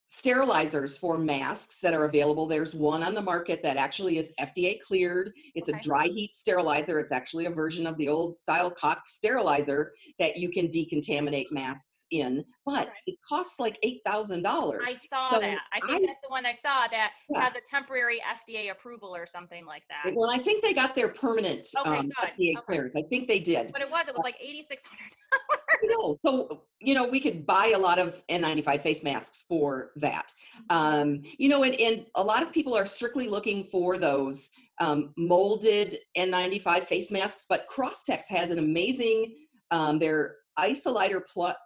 [0.08, 2.46] sterilizers for masks that are available.
[2.46, 5.32] There's one on the market that actually is FDA cleared.
[5.54, 5.78] It's Okay.
[5.78, 7.00] a dry heat sterilizer.
[7.00, 11.91] It's actually a version of the old style Cox sterilizer that you can decontaminate masks
[12.12, 12.92] in, but Okay.
[13.06, 14.78] it costs like $8,000.
[14.84, 17.40] i saw So that i think I- that's the one i saw that Yeah.
[17.42, 21.08] has a temporary fda approval or something like that Well, I think they got their
[21.08, 22.10] permanent Okay, um.
[22.22, 22.66] FDA Okay.
[22.66, 22.94] clearance.
[22.96, 23.72] I think they did.
[23.72, 25.10] but it was it was like 8600
[25.82, 26.14] I know.
[26.24, 30.32] So, you know, we could buy a lot of N95 face masks for that.
[30.70, 34.48] Um, you know, and, and a lot of people are strictly looking for those
[34.80, 39.34] um, molded N95 face masks, but Crosstex has an amazing,
[39.72, 41.56] um, their Isolator Plus,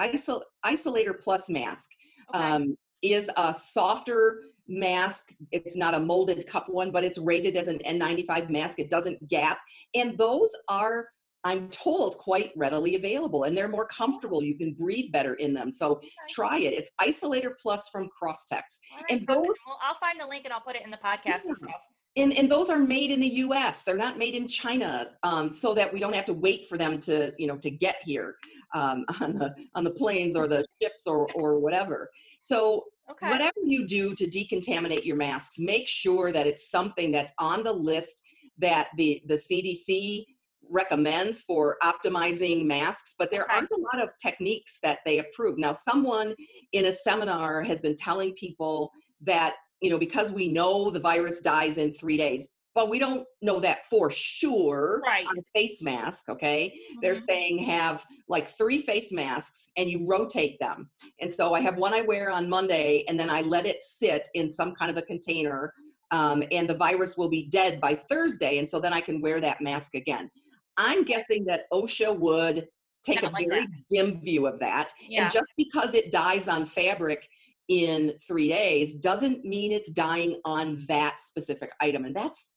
[0.00, 1.90] Isol, Isolator Plus mask
[2.34, 2.44] okay.
[2.44, 5.34] um, is a softer mask.
[5.52, 8.78] It's not a molded cup one, but it's rated as an N95 mask.
[8.78, 9.58] It doesn't gap.
[9.94, 11.08] And those are,
[11.44, 14.42] I'm told, quite readily available and they're more comfortable.
[14.42, 15.70] You can breathe better in them.
[15.70, 16.08] So Okay.
[16.30, 16.72] try it.
[16.72, 18.62] It's Isolator Plus from Crosstex.
[18.96, 21.44] Right, and those- Well, i'll find the link and i'll put it in the podcast
[21.44, 21.82] and stuff
[22.16, 23.82] And, and those are made in the US.
[23.82, 27.00] They're not made in China um, so that we don't have to wait for them
[27.00, 28.36] to, you know, to get here
[28.74, 32.10] um, on the on the planes or the ships or, or whatever.
[32.40, 37.32] So okay whatever you do to decontaminate your masks, make sure that it's something that's
[37.38, 38.22] on the list
[38.58, 40.24] that the, the CDC
[40.70, 43.54] recommends for optimizing masks, but there Okay.
[43.54, 45.58] aren't a lot of techniques that they approve.
[45.58, 46.34] Now, someone
[46.72, 48.90] in a seminar has been telling people
[49.22, 53.24] that, you know, because we know the virus dies in three days, but we don't
[53.40, 55.26] know that for sure Right.
[55.26, 56.76] on a face mask, okay?
[57.00, 57.26] They're Mhm.
[57.26, 60.90] saying have like three face masks and you rotate them.
[61.20, 64.26] And so I have one I wear on Monday and then I let it sit
[64.34, 65.72] in some kind of a container
[66.10, 68.58] um, and the virus will be dead by Thursday.
[68.58, 70.30] And so then I can wear that mask again.
[70.76, 72.68] I'm guessing that OSHA would
[73.04, 74.92] take Not a like very dim view of that.
[75.08, 77.28] yeah And just because it dies on fabric
[77.68, 82.04] in three days doesn't mean it's dying on that specific item.
[82.04, 82.50] And that's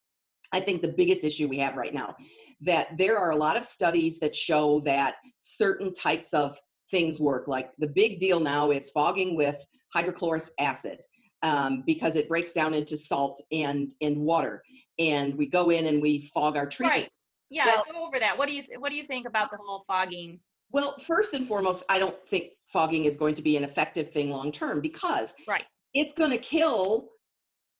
[0.51, 2.15] I think the biggest issue we have right now
[2.61, 6.57] that there are a lot of studies that show that certain types of
[6.89, 7.47] things work.
[7.47, 10.99] Like the big deal now is fogging with hydrochloric acid
[11.43, 14.63] um, because it breaks down into salt and and water,
[14.97, 17.01] and we go in and we fog our treatment.
[17.03, 17.11] Right.
[17.49, 18.37] Yeah, Well- go over that.
[18.37, 20.39] What do you what do you think about the whole fogging?
[20.71, 24.29] Well, first and foremost, I don't think fogging is going to be an effective thing
[24.29, 25.63] long term because Right.
[25.93, 27.07] it's going to kill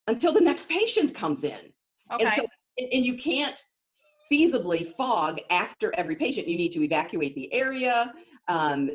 [0.07, 1.59] until the next patient comes in.
[2.13, 2.23] Okay.
[2.23, 2.45] And so,
[2.77, 3.61] and, and you can't
[4.31, 6.47] feasibly fog after every patient.
[6.47, 8.13] You need to evacuate the area.
[8.47, 8.91] Um,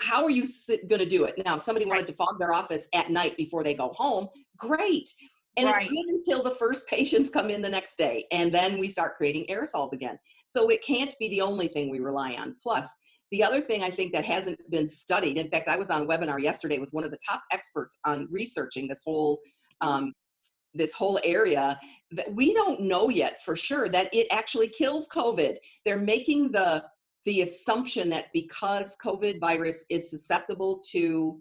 [0.00, 0.46] how are you
[0.88, 1.34] going to do it?
[1.44, 2.06] Now, if somebody wanted Right.
[2.08, 5.08] to fog their office at night before they go home, great.
[5.56, 5.82] And Right.
[5.82, 9.16] it's good until the first patients come in the next day, and then we start
[9.16, 10.18] creating aerosols again.
[10.46, 12.56] So it can't be the only thing we rely on.
[12.62, 12.88] Plus,
[13.30, 16.06] the other thing I think that hasn't been studied, in fact, I was on a
[16.06, 19.40] webinar yesterday with one of the top experts on researching this whole
[19.80, 20.12] um,
[20.74, 21.78] this whole area
[22.12, 25.56] that we don't know yet for sure that it actually kills COVID.
[25.84, 26.84] They're making the
[27.24, 31.40] the assumption that because COVID virus is susceptible to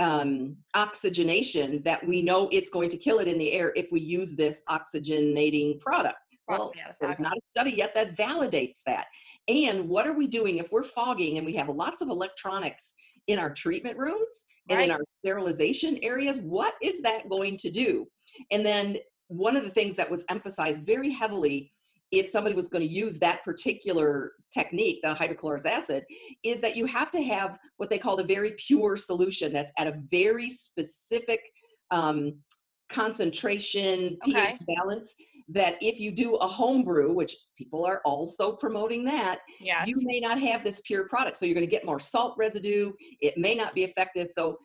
[0.00, 4.00] um, oxygenation, that we know it's going to kill it in the air if we
[4.00, 6.16] use this oxygenating product.
[6.48, 9.06] Well, Yeah, there's not a study yet that validates that.
[9.46, 12.94] And what are we doing if we're fogging and we have lots of electronics
[13.28, 16.38] in our treatment rooms and in our sterilization areas?
[16.38, 18.08] What is that going to do?
[18.50, 21.72] And then one of the things that was emphasized very heavily
[22.10, 26.04] if somebody was going to use that particular technique, the hydrochloric acid,
[26.42, 29.86] is that you have to have what they call a very pure solution that's at
[29.86, 31.40] a very specific
[31.90, 32.34] um,
[32.90, 35.14] concentration, pH balance.
[35.52, 39.88] That if you do a home brew, which people are also promoting that, yes.
[39.88, 41.36] you may not have this pure product.
[41.36, 42.92] So you're going to get more salt residue.
[43.20, 44.30] It may not be effective.
[44.30, 44.58] So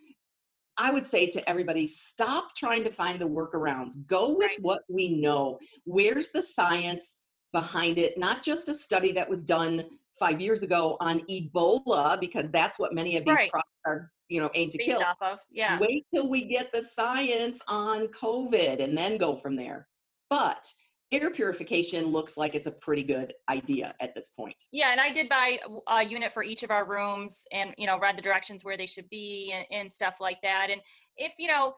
[0.77, 4.05] I would say to everybody, stop trying to find the workarounds.
[4.07, 4.61] Go with Right.
[4.61, 5.59] what we know.
[5.85, 7.17] Where's the science
[7.53, 8.17] behind it?
[8.17, 9.85] Not just a study that was done
[10.19, 13.49] five years ago on Ebola, because that's what many of these Right.
[13.49, 15.01] products are, you know, aimed to based kill.
[15.03, 15.39] off of.
[15.49, 15.79] Yeah.
[15.79, 19.87] Wait till we get the science on COVID and then go from there.
[20.29, 20.73] But
[21.21, 24.55] air purification looks like it's a pretty good idea at this point.
[24.71, 27.99] Yeah, and I did buy a unit for each of our rooms and, you know,
[27.99, 30.69] read the directions where they should be and, and stuff like that.
[30.71, 30.81] And
[31.17, 31.73] if, you know,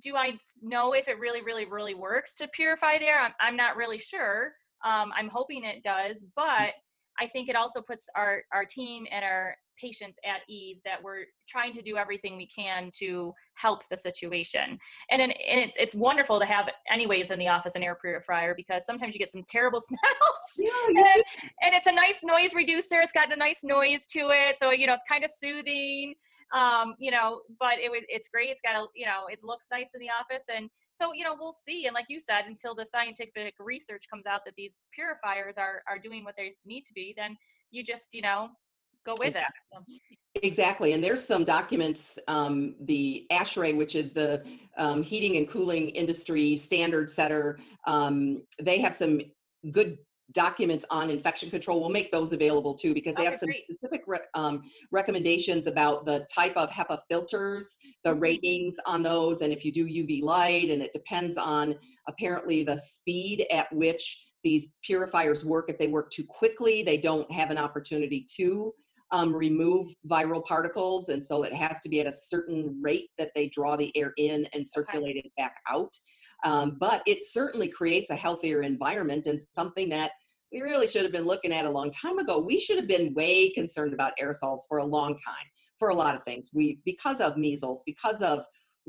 [0.00, 3.20] do I know if it really, really, really works to purify there?
[3.20, 4.52] I'm, I'm not really sure.
[4.84, 6.72] Um, I'm hoping it does, but
[7.20, 11.24] I think it also puts our, our team and our patients at ease that we're
[11.48, 14.78] trying to do everything we can to help the situation.
[15.10, 18.86] And, and it's, it's wonderful to have anyways in the office an air purifier because
[18.86, 21.24] sometimes you get some terrible smells and,
[21.62, 23.00] and it's a nice noise reducer.
[23.00, 26.14] It's got a nice noise to it, so you know it's kind of soothing.
[26.54, 28.50] Um, you know, but it was it's great.
[28.50, 31.34] It's got a you know it looks nice in the office, and so you know
[31.38, 31.86] we'll see.
[31.86, 35.98] And like you said, until the scientific research comes out that these purifiers are are
[35.98, 37.36] doing what they need to be, then
[37.70, 38.48] you just you know
[39.04, 39.42] go with it.
[39.72, 39.82] So,
[40.34, 44.42] Exactly, and there's some documents, um, the ASHRAE, which is the
[44.78, 49.20] um, heating and cooling industry standard setter, um, they have some
[49.72, 49.98] good
[50.32, 51.80] documents on infection control.
[51.80, 53.64] We'll make those available too because they have some great.
[53.64, 58.20] specific re- um, recommendations about the type of HEPA filters, the Mhm.
[58.22, 62.76] ratings on those, and if you do UV light, and it depends on apparently the
[62.76, 65.68] speed at which these purifiers work.
[65.68, 68.74] If they work too quickly, they don't have an opportunity to
[69.12, 73.30] um, remove viral particles, and so it has to be at a certain rate that
[73.34, 75.92] they draw the air in and circulate it back out.
[76.44, 80.12] Um, but it certainly creates a healthier environment and something that
[80.52, 82.38] we really should have been looking at a long time ago.
[82.38, 85.46] We should have been way concerned about aerosols for a long time
[85.78, 86.50] for a lot of things.
[86.52, 88.40] We because of measles, because of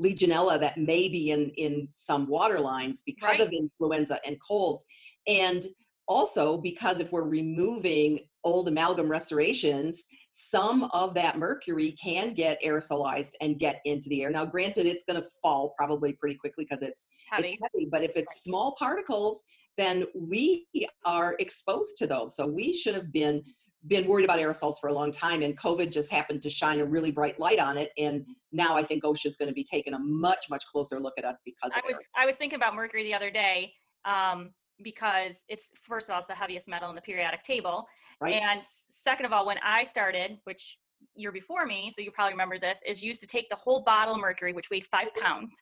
[0.02, 4.84] Legionella that may be in in some water lines, because of influenza and colds,
[5.26, 5.64] and
[6.06, 13.32] also because if we're removing old amalgam restorations, some of that mercury can get aerosolized
[13.40, 14.30] and get into the air.
[14.30, 17.48] Now, granted, it's going to fall probably pretty quickly because it's heavy.
[17.48, 19.44] it's heavy, but if it's small particles,
[19.76, 20.66] then we
[21.04, 22.36] are exposed to those.
[22.36, 23.42] So we should have been
[23.86, 26.84] been worried about aerosols for a long time, and COVID just happened to shine a
[26.86, 27.90] really bright light on it.
[27.98, 31.12] And now I think OSHA is going to be taking a much much closer look
[31.18, 32.06] at us because I was it.
[32.16, 34.50] I was thinking about mercury the other day um,
[34.82, 37.86] because it's first of all it's the heaviest metal in the periodic table,
[38.20, 38.34] Right.
[38.42, 40.78] and second of all when I started, which
[41.14, 44.14] you're before me, so you probably remember this, is used to take the whole bottle
[44.14, 45.54] of mercury, which weighed five pounds,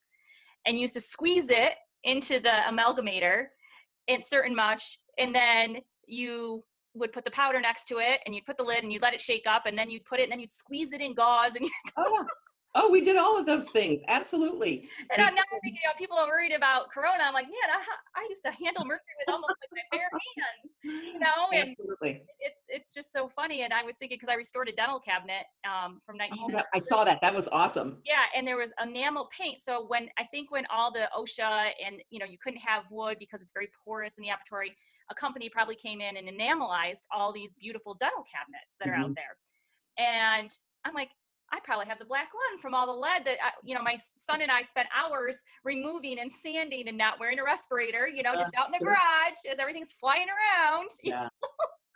[0.67, 1.73] and used to squeeze it
[2.05, 3.47] into the amalgamator
[4.09, 8.45] in certain much, and then you would put the powder next to it and you'd
[8.45, 10.33] put the lid and you'd let it shake up and then you'd put it and
[10.33, 12.25] then you'd squeeze it in gauze and Oh,
[12.75, 14.01] Oh, we did all of those things.
[14.09, 14.89] Absolutely.
[15.13, 17.23] And I'm now thinking, you know, people are worried about Corona.
[17.23, 17.83] I'm like, man, I,
[18.21, 20.77] I used to handle mercury with almost like my bare hands,
[21.13, 22.23] you know, and Absolutely.
[22.41, 23.63] it's it's just so funny.
[23.63, 26.53] And I was thinking because I restored a dental cabinet um, from Oh, 19.
[26.53, 27.21] that- I saw that.
[27.21, 27.99] That was awesome.
[28.07, 29.61] Yeah, and there was enamel paint.
[29.61, 33.19] So when I think when all the OSHA and you know you couldn't have wood
[33.19, 34.71] because it's very porous in the operatory,
[35.11, 39.15] a company probably came in and enamelized all these beautiful dental cabinets that are out
[39.15, 39.37] there.
[39.99, 40.51] And
[40.87, 41.11] I'm like,
[41.53, 43.97] I probably have the black lung from all the lead that I, you know my
[43.99, 48.09] son and I spent hours removing and sanding and not wearing a respirator.
[48.09, 50.89] You know, Uh, just out in the garage as everything's flying around.
[51.03, 51.29] Yeah.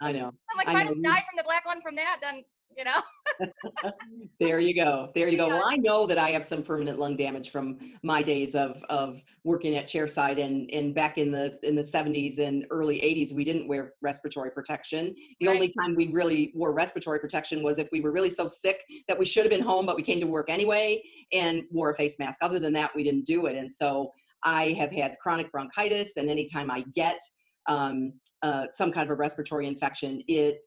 [0.00, 0.30] I know.
[0.50, 2.44] I'm like, I if I know don't die from the black lung from that, then
[2.76, 3.00] you know.
[4.40, 5.10] There you go.
[5.14, 5.48] There you go.
[5.48, 9.22] Well, I know that I have some permanent lung damage from my days of of
[9.44, 13.44] working at chairside and and back in the in the 70s and early 80s we
[13.44, 15.14] didn't wear respiratory protection.
[15.40, 15.54] The Right.
[15.54, 19.18] only time we really wore respiratory protection was if we were really so sick that
[19.18, 22.18] we should have been home but we came to work anyway and wore a face
[22.18, 22.38] mask.
[22.42, 23.56] Other than that, we didn't do it.
[23.56, 24.12] And so
[24.44, 27.20] I have had chronic bronchitis and anytime I get
[27.68, 30.64] um, uh, some kind of a respiratory infection, it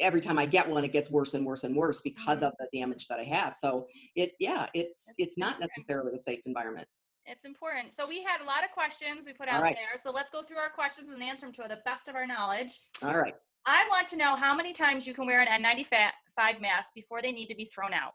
[0.00, 2.48] every time I get one, it gets worse and worse and worse because Mhm.
[2.48, 3.54] of the damage that I have.
[3.54, 6.88] So it, yeah, it's it's not necessarily a safe environment.
[7.24, 7.94] It's important.
[7.94, 9.76] So we had a lot of questions we put out right.
[9.76, 9.96] there.
[9.96, 12.80] So let's go through our questions and answer them to the best of our knowledge.
[13.02, 13.36] All right.
[13.64, 17.30] I want to know how many times you can wear an N95 mask before they
[17.30, 18.14] need to be thrown out.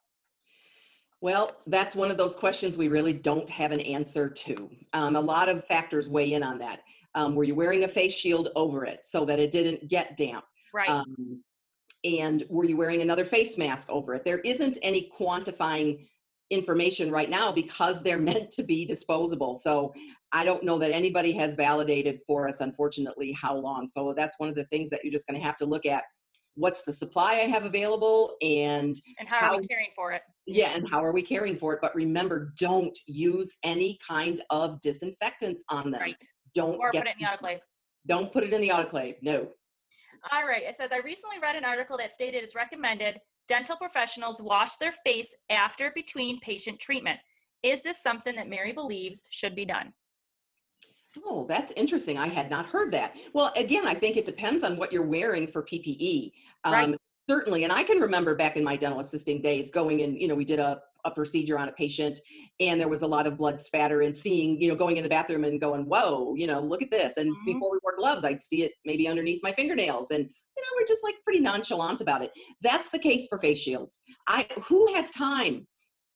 [1.21, 4.69] Well, that's one of those questions we really don't have an answer to.
[4.93, 6.81] Um, a lot of factors weigh in on that.
[7.17, 10.45] Um, were you wearing a face shield over it so that it didn't get damp?
[10.71, 10.87] Right.
[10.87, 11.41] Um,
[12.03, 14.23] and were you wearing another face mask over it?
[14.23, 16.07] There isn't any quantifying
[16.51, 19.55] information right now because they're meant to be disposable.
[19.55, 19.93] So
[20.31, 23.87] I don't know that anybody has validated for us, unfortunately, how long.
[23.87, 26.03] So that's one of the things that you're just going to have to look at.
[26.53, 30.21] What's the supply I have available and and how, are we caring for it?
[30.47, 31.79] yeah, and how are we caring for it?
[31.81, 36.01] But remember, don't use any kind of disinfectants on them.
[36.01, 36.23] Right.
[36.55, 37.59] Don't Or put it in the autoclave.
[38.07, 39.15] don't put it in the autoclave.
[39.21, 39.47] No.
[40.31, 40.63] All right.
[40.63, 44.91] It says I recently read an article that stated it's recommended dental professionals wash their
[45.05, 47.19] face after between patient treatment.
[47.63, 49.93] Is this something that Mary believes should be done?
[51.25, 52.17] Oh, that's interesting.
[52.17, 53.15] I had not heard that.
[53.33, 56.31] Well, again, I think it depends on what you're wearing for PPE.
[56.63, 56.95] Um, Right.
[57.29, 60.35] Certainly, and I can remember back in my dental assisting days going in, you know,
[60.35, 62.19] we did a, a procedure on a patient
[62.59, 65.09] and there was a lot of blood spatter and seeing, you know, going in the
[65.09, 67.17] bathroom and going, whoa, you know, look at this.
[67.17, 67.45] And Mhm.
[67.45, 70.11] before we wore gloves, I'd see it maybe underneath my fingernails.
[70.11, 72.31] And, you know, we're just like pretty nonchalant about it.
[72.61, 74.01] That's the case for face shields.
[74.27, 75.67] I who has time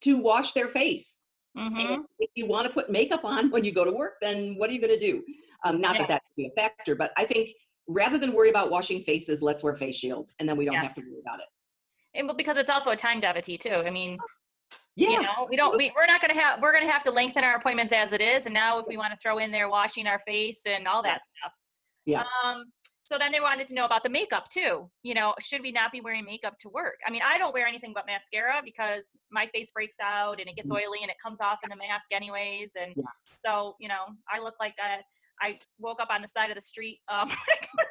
[0.02, 1.22] to wash their face?
[1.58, 1.94] Mhm.
[1.94, 4.70] And if you want to put makeup on when you go to work, then what
[4.70, 5.24] are you going to do?
[5.64, 6.00] Um, not Yeah.
[6.00, 7.50] that that could be a factor, but I think
[7.88, 10.96] rather than worry about washing faces, let's wear face shields, and then we don't have
[10.96, 11.46] to worry about it.
[12.14, 13.70] And well, because it's also a time devotee too.
[13.70, 14.20] I mean,
[14.98, 17.04] Yeah, you know, we don't, we, we're not going to have, we're going to have
[17.04, 18.46] to lengthen our appointments as it is.
[18.46, 21.22] And now if we want to throw in there washing our face and all that
[21.40, 21.54] stuff.
[22.06, 22.24] Yeah.
[22.44, 22.66] Um,
[23.04, 24.90] so then they wanted to know about the makeup too.
[25.04, 26.96] You know, should we not be wearing makeup to work?
[27.06, 30.56] I mean, I don't wear anything but mascara because my face breaks out and it
[30.56, 30.76] gets Mhm.
[30.76, 32.74] oily and it comes off in the mask anyways.
[32.82, 33.04] And Yeah.
[33.46, 35.00] so, you know, I look like a,
[35.42, 37.00] I woke up on the side of the street.
[37.10, 37.28] Um,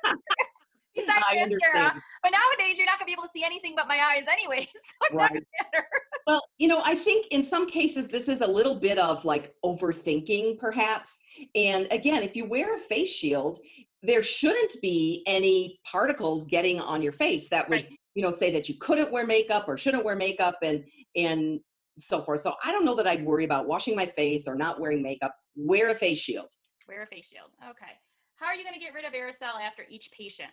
[0.94, 1.44] besides I mascara.
[1.44, 2.02] understand.
[2.22, 4.68] But nowadays you're not gonna be able to see anything but my eyes anyways.
[4.74, 5.40] So it's not gonna
[5.72, 5.86] matter.
[6.30, 9.52] Well, you know, I think in some cases this is a little bit of like
[9.64, 11.18] overthinking, perhaps.
[11.56, 13.58] And again, if you wear a face shield,
[14.04, 17.98] there shouldn't be any particles getting on your face that would, Right.
[18.14, 20.84] you know, say that you couldn't wear makeup or shouldn't wear makeup and
[21.16, 21.58] and
[21.98, 22.42] so forth.
[22.42, 25.34] So I don't know that I'd worry about washing my face or not wearing makeup.
[25.56, 26.52] Wear a face shield.
[26.86, 27.50] Wear a face shield.
[27.60, 27.98] Okay.
[28.36, 30.52] How are you gonna get rid of aerosol after each patient?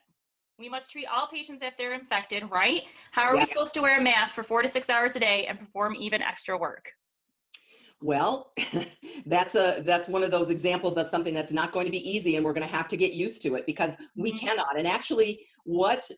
[0.60, 2.84] We must treat all patients if they're infected, right?
[3.12, 3.41] How are Yeah.
[3.41, 5.96] we supposed to wear a mask for four to six hours a day and perform
[5.96, 6.91] even extra work?
[8.02, 8.52] Well,
[9.28, 12.36] that's a that's one of those examples of something that's not going to be easy
[12.38, 14.39] and we're going to have to get used to it because we Mhm.
[14.39, 14.78] cannot.
[14.78, 16.10] And actually what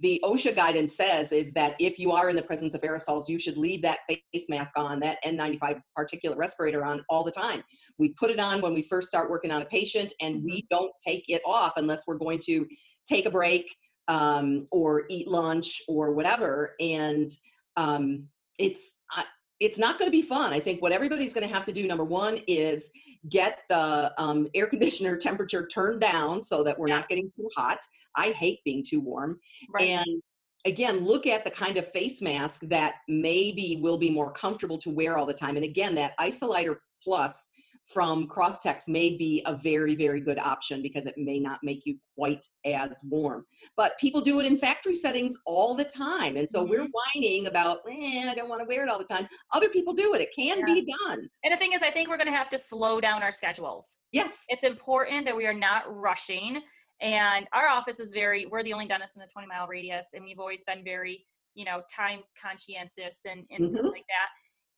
[0.00, 3.38] the OSHA guidance says is that if you are in the presence of aerosols, you
[3.38, 7.62] should leave that face mask on, that N95 particulate respirator on all the time.
[7.98, 10.92] We put it on when we first start working on a patient and we don't
[11.04, 12.66] take it off unless we're going to
[13.08, 13.74] take a break
[14.08, 16.74] um, or eat lunch or whatever.
[16.80, 17.30] And
[17.76, 19.24] um, it's I,
[19.60, 20.52] it's not going to be fun.
[20.52, 22.88] I think what everybody's going to have to do, number one, is
[23.28, 27.78] get the um, air conditioner temperature turned down so that we're not getting too hot.
[28.16, 29.38] I hate being too warm.
[29.72, 29.88] Right.
[29.88, 30.22] And
[30.64, 34.90] again, look at the kind of face mask that maybe will be more comfortable to
[34.90, 35.56] wear all the time.
[35.56, 37.48] And again, that Isolator Plus
[37.84, 41.96] from Crosstex may be a very, very good option because it may not make you
[42.16, 43.44] quite as warm.
[43.76, 46.36] But people do it in factory settings all the time.
[46.36, 49.28] And so we're whining about, eh, I don't want to wear it all the time.
[49.52, 50.20] Other people do it.
[50.20, 50.74] It can Yeah.
[50.74, 51.28] be done.
[51.44, 53.96] And the thing is, I think we're going to have to slow down our schedules.
[54.12, 54.44] Yes.
[54.48, 56.62] It's important that we are not rushing.
[57.00, 60.24] And our office is very, we're the only dentist in the 20 mile radius, and
[60.24, 63.90] we've always been very, you know, time conscientious and, and stuff Mhm.
[63.90, 64.28] like that.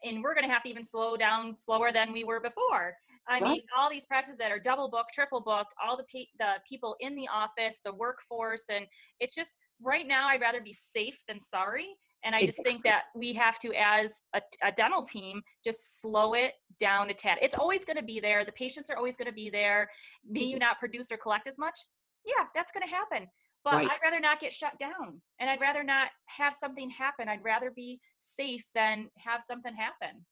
[0.05, 2.95] And we're going to have to even slow down slower than we were before.
[3.27, 6.55] I mean, all these practices that are double booked, triple booked, all the pe- the
[6.69, 8.85] people in the office, the workforce, and
[9.19, 10.29] it's just right now.
[10.29, 11.87] I'd rather be safe than sorry.
[12.23, 16.35] And I just think that we have to, as a, a dental team, just slow
[16.35, 17.39] it down a tad.
[17.43, 18.45] It's always going to be there.
[18.45, 19.89] The patients are always going to be there.
[20.27, 20.49] May Mm-hmm.
[20.51, 21.79] you not produce or collect as much?
[22.27, 23.29] Yeah, that's going to happen.
[23.65, 23.89] But Right.
[23.91, 27.29] I'd rather not get shut down, and I'd rather not have something happen.
[27.29, 30.25] I'd rather be safe than have something happen.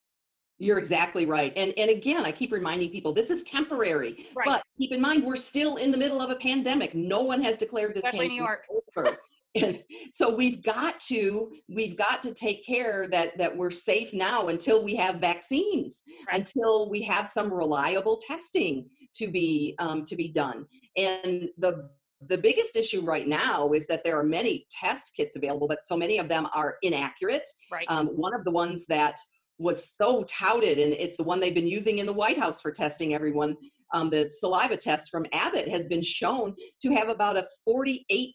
[0.58, 1.52] You're exactly right.
[1.56, 4.26] And and again, I keep reminding people this is temporary.
[4.36, 4.46] Right.
[4.46, 6.94] But keep in mind we're still in the middle of a pandemic.
[6.94, 8.64] No one has declared this Especially New York.
[8.96, 9.16] over.
[9.54, 14.48] And so we've got to we've got to take care that that we're safe now
[14.48, 16.36] until we have vaccines, Right.
[16.38, 20.66] until we have some reliable testing to be um, to be done.
[20.96, 21.90] And the
[22.26, 25.96] the biggest issue right now is that there are many test kits available, but so
[25.96, 27.48] many of them are inaccurate.
[27.70, 27.86] Right.
[27.88, 29.16] Um, one of the ones that
[29.58, 32.70] was so touted, and it's the one they've been using in the White House for
[32.70, 33.56] testing everyone.
[33.94, 38.32] Um, the saliva test from Abbott has been shown to have about a 48%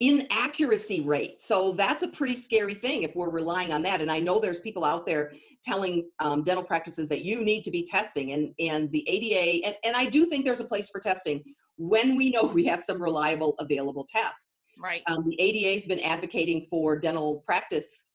[0.00, 1.40] inaccuracy rate.
[1.40, 4.00] So that's a pretty scary thing if we're relying on that.
[4.00, 5.32] And I know there's people out there
[5.64, 9.76] telling um, dental practices that you need to be testing, and, and the ADA, and,
[9.84, 11.42] and I do think there's a place for testing
[11.76, 14.60] when we know we have some reliable available tests.
[14.78, 15.02] right.
[15.06, 18.10] Um, the ADA has been advocating for dental practice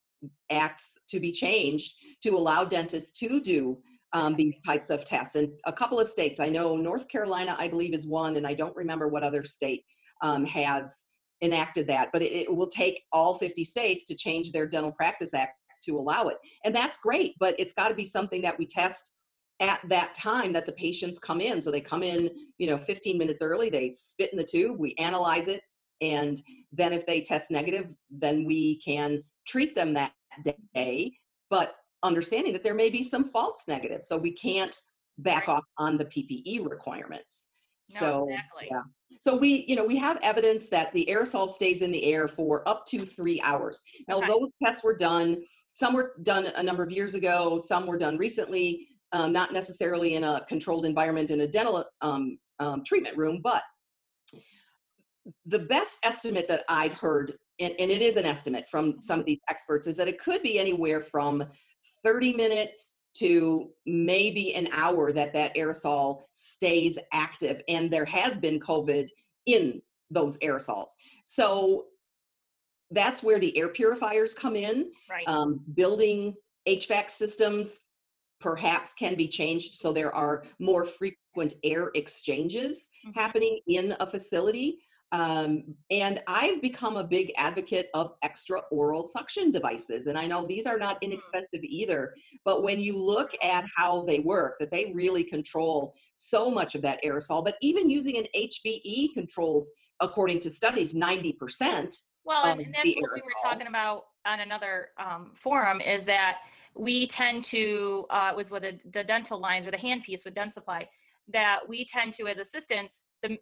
[0.52, 1.94] acts to be changed
[2.24, 3.78] to allow dentists to do
[4.14, 5.36] um, these types of tests.
[5.36, 8.54] And a couple of states, I know North Carolina, I believe, is one, and I
[8.54, 9.84] don't remember what other state
[10.22, 11.04] um, has
[11.42, 12.10] enacted that.
[12.12, 15.98] But it, it will take all 50 states to change their dental practice acts to
[15.98, 16.38] allow it.
[16.66, 19.12] And that's great, but it's got to be something that we test
[19.60, 21.62] at that time that the patients come in.
[21.62, 24.96] So they come in, you know, 15 minutes early, they spit in the tube, we
[24.98, 25.62] analyze it,
[26.02, 26.42] and
[26.72, 30.14] then if they test negative, then we can treat them that
[30.74, 31.12] day,
[31.50, 34.08] but understanding that there may be some false negatives.
[34.08, 34.76] So we can't
[35.18, 35.56] back Right.
[35.56, 37.48] off on the PPE requirements.
[37.96, 38.68] No, so exactly.
[38.72, 38.84] yeah.
[39.20, 42.68] So we, you know, we have evidence that the aerosol stays in the air for
[42.70, 43.82] up to three hours.
[44.08, 44.28] Now Okay.
[44.28, 45.44] those tests were done.
[45.72, 47.58] Some were done a number of years ago.
[47.58, 52.38] Some were done recently, um, not necessarily in a controlled environment in a dental um,
[52.60, 53.64] um, treatment room, but
[55.46, 59.26] the best estimate that I've heard, and, and it is an estimate from some of
[59.26, 61.44] these experts, is that it could be anywhere from
[62.04, 67.62] 30 minutes to maybe an hour that that aerosol stays active.
[67.68, 69.10] And there has been COVID
[69.46, 70.88] in those aerosols.
[71.26, 71.86] So
[72.92, 74.92] that's where the air purifiers come in.
[75.10, 75.28] Right.
[75.28, 76.36] Um, building
[76.68, 77.80] HVAC systems
[78.40, 83.16] perhaps can be changed so there are more frequent air exchanges Mhm.
[83.16, 84.80] happening in a facility.
[85.12, 90.06] Um, and I've become a big advocate of extra oral suction devices.
[90.06, 92.14] And I know these are not inexpensive either,
[92.46, 96.84] but when you look at how they work, that they really control so much of
[96.84, 101.98] that aerosol, but even using an HVE controls, according to studies, 90%.
[102.24, 106.42] Well, and, and that's what we were talking about on another um, forum is that
[106.76, 110.86] we tend to, uh, was with the, the dental lines or the handpiece with Dentsply,
[111.32, 113.38] that we tend to, as assistants, the,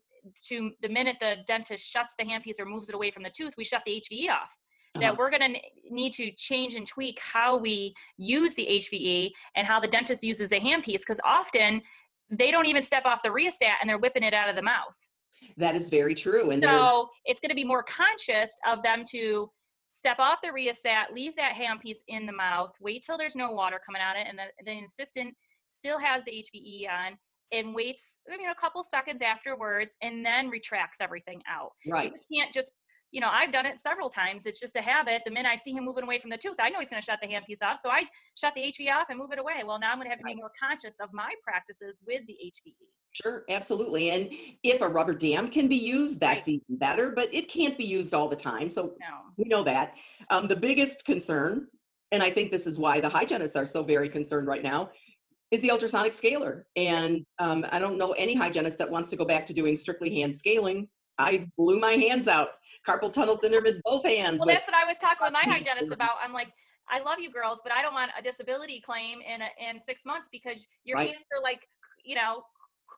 [0.48, 3.54] to the minute the dentist shuts the handpiece or moves it away from the tooth,
[3.58, 4.58] we shut the HVE off.
[4.96, 5.02] Uh-huh.
[5.02, 5.60] That we're going to
[5.90, 10.52] need to change and tweak how we use the HVE and how the dentist uses
[10.52, 11.82] a handpiece because often
[12.30, 14.96] they don't even step off the rheostat and they're whipping it out of the mouth.
[15.58, 16.52] That is very true.
[16.52, 19.50] And So it's going to be more conscious of them to
[19.98, 23.52] step off the rheostat, leave that ham handpiece in the mouth, wait till there's no
[23.52, 25.36] water coming out of it, and the, the assistant
[25.70, 27.18] still has the HVE on
[27.52, 31.72] and waits, I mean, a couple seconds afterwards, and then retracts everything out.
[31.90, 32.14] right.
[32.30, 32.74] You can't just,
[33.12, 34.46] you know, I've done it several times.
[34.46, 35.22] It's just a habit.
[35.26, 37.06] The minute I see him moving away from the tooth, I know he's going to
[37.06, 37.80] shut the handpiece off.
[37.80, 38.04] So I
[38.36, 39.64] shut the HVE off and move it away.
[39.66, 42.34] Well, now I'm going to have to be more conscious of my practices with the.
[42.34, 42.74] HVE.
[43.14, 44.12] Sure, absolutely.
[44.12, 44.30] And
[44.64, 48.14] if a rubber dam can be used, that's even better, but it can't be used
[48.14, 48.70] all the time.
[48.70, 49.32] So No.
[49.38, 49.94] we know that.
[50.30, 51.68] Um, the biggest concern,
[52.12, 54.92] and I think this is why the hygienists are so very concerned right now,
[55.50, 56.68] is the ultrasonic scaler.
[56.76, 60.14] And um, I don't know any hygienist that wants to go back to doing strictly
[60.14, 60.88] hand scaling.
[61.18, 62.50] I blew my hands out,
[62.88, 64.40] carpal tunnel syndrome in both hands.
[64.40, 66.16] Well, with- that's what I was talking with my hygienist about.
[66.24, 66.52] I'm like,
[66.90, 70.06] I love you girls, but I don't want a disability claim in a, in six
[70.06, 71.10] months because your Right.
[71.10, 71.68] hands are like,
[72.06, 72.44] you know,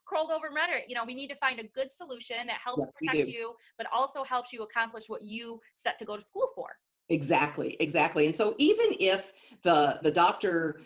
[0.07, 0.85] curled over rhetoric.
[0.87, 3.87] You know, we need to find a good solution that helps Yes, protect you, but
[3.91, 6.67] also helps you accomplish what you set to go to school for.
[7.09, 8.27] Exactly, exactly.
[8.27, 9.33] And so even if
[9.63, 10.81] the the doctor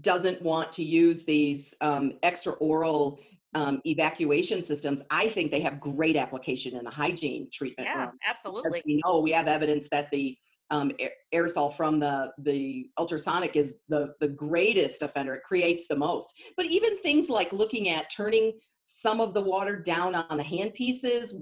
[0.00, 3.20] doesn't want to use these um, extra oral
[3.54, 8.18] um, evacuation systems, I think they have great application in the hygiene treatment Yeah, room.
[8.24, 8.82] As absolutely.
[8.84, 10.36] we know, we have evidence that the
[10.70, 10.92] um,
[11.32, 15.34] aerosol from the the ultrasonic is the the greatest offender.
[15.34, 16.32] It creates the most.
[16.56, 18.52] But even things like looking at turning
[18.82, 21.34] some of the water down on the hand pieces,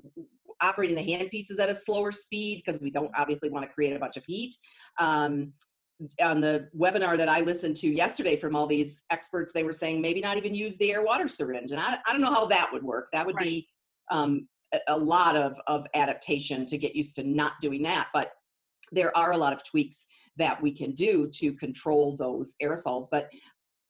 [0.60, 3.94] operating the hand pieces at a slower speed because we don't obviously want to create
[3.94, 4.54] a bunch of heat.
[4.98, 5.52] Um,
[6.20, 10.00] on the webinar that I listened to yesterday from all these experts, they were saying
[10.00, 11.70] maybe not even use the air water syringe.
[11.70, 13.08] And I, I don't know how that would work.
[13.12, 13.68] That would be
[14.10, 18.08] um, a, a lot of, of adaptation to get used to not doing that.
[18.12, 18.32] But
[18.90, 23.06] there are a lot of tweaks that we can do to control those aerosols.
[23.10, 23.28] But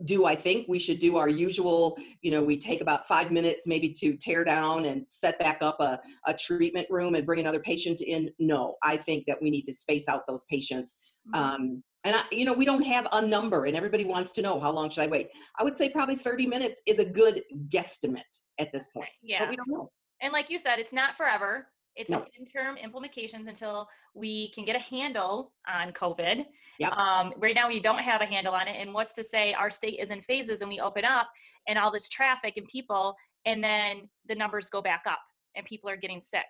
[0.05, 3.67] do I think we should do our usual, you know, we take about five minutes
[3.67, 7.61] maybe to tear down and set back up a, a treatment room and bring another
[7.61, 8.31] patient in?
[8.39, 10.97] No, I think that we need to space out those patients.
[11.33, 11.39] Mhm.
[11.39, 14.59] Um, and I, you know, we don't have a number and everybody wants to know
[14.59, 15.29] how long should I wait?
[15.59, 18.23] I would say probably 30 minutes is a good guesstimate
[18.59, 19.09] at this point.
[19.23, 19.41] yeah.
[19.41, 19.91] But we don't know.
[20.21, 21.69] And like you said, it's not forever.
[21.95, 22.25] It's No.
[22.39, 26.47] interim implications until we can get a handle on COVID.
[26.79, 26.93] Yep.
[26.93, 28.77] Um, right now, we don't have a handle on it.
[28.81, 31.29] And what's to say our state is in phases and we open up
[31.69, 35.21] and all this traffic and people, and then the numbers go back up
[35.55, 36.47] and people are getting sick.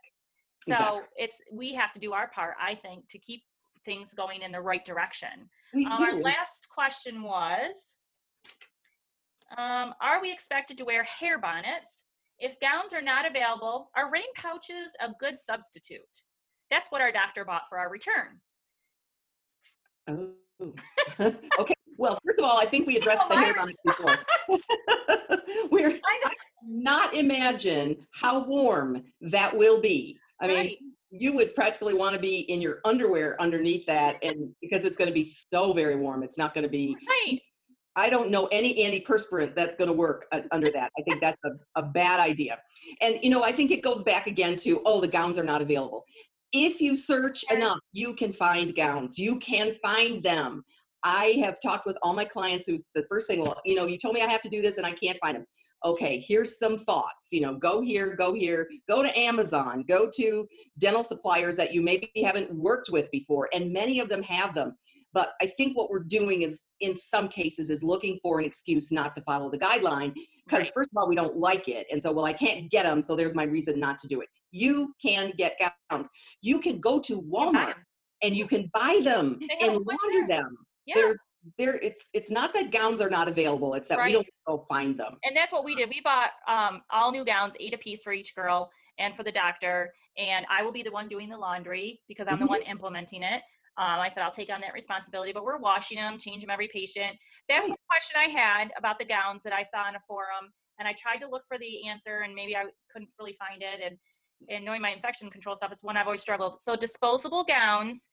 [0.60, 1.02] So Exactly.
[1.16, 3.42] it's we have to do our part, I think, to keep
[3.84, 5.48] things going in the right direction.
[5.74, 7.94] Um, our last question was
[9.56, 12.04] um, Are we expected to wear hair bonnets?
[12.38, 16.00] If gowns are not available, are rain pouches a good substitute?
[16.70, 18.40] That's what our doctor bought for our return.
[20.08, 20.30] Oh.
[21.58, 21.74] okay.
[21.98, 24.18] Well, first of all, I think we addressed the hair bonnet before.
[25.70, 26.32] We're I
[26.64, 30.18] not imagine how warm that will be.
[30.40, 30.78] I mean, right?
[31.12, 35.08] You would practically want to be in your underwear underneath that, and because it's going
[35.08, 36.96] to be so very warm, it's not going to be.
[37.08, 37.40] Right.
[37.94, 40.90] I don't know any antiperspirant that's going to work under that.
[40.98, 42.58] I think that's a, a bad idea.
[43.02, 45.60] And, you know, I think it goes back again to, oh, the gowns are not
[45.60, 46.02] available.
[46.54, 49.18] If you search enough, you can find gowns.
[49.18, 50.64] You can find them.
[51.04, 53.98] I have talked with all my clients who's the first thing, well, you know, you
[53.98, 55.44] told me I have to do this and I can't find them.
[55.84, 57.28] Okay, here's some thoughts.
[57.30, 60.46] You know, go here, go here, go to Amazon, go to
[60.78, 64.76] dental suppliers that you maybe haven't worked with before, and many of them have them.
[65.14, 68.90] But I think what we're doing is, in some cases, is looking for an excuse
[68.90, 70.14] not to follow the guideline.
[70.46, 70.72] Because Right.
[70.74, 73.14] first of all, we don't like it, and so well, I can't get them, so
[73.14, 74.28] there's my reason not to do it.
[74.50, 75.58] You can get
[75.90, 76.08] gowns.
[76.40, 77.74] You can go to You can buy Walmart
[78.22, 80.56] and you can buy them They have a and launder them.
[80.86, 80.94] Yeah.
[80.94, 81.16] They're,
[81.58, 83.74] they're, it's it's not that gowns are not available.
[83.74, 84.12] It's that we Right.
[84.14, 85.18] don't go find them.
[85.24, 85.88] and that's what we did.
[85.88, 89.32] We bought um, all new gowns, eight a piece for each girl and for the
[89.32, 89.92] doctor.
[90.16, 92.48] And I will be the one doing the laundry because I'm the Mhm.
[92.50, 93.42] one implementing it.
[93.78, 96.68] Um, I said I'll take on that responsibility, but we're washing them, change them every
[96.68, 97.16] patient.
[97.48, 97.70] That's Right.
[97.70, 100.92] one question I had about the gowns that I saw in a forum, and I
[100.92, 103.80] tried to look for the answer, and maybe I couldn't really find it.
[103.80, 103.98] And
[104.48, 106.60] and knowing my infection control stuff is one I've always struggled.
[106.60, 108.08] So disposable gowns,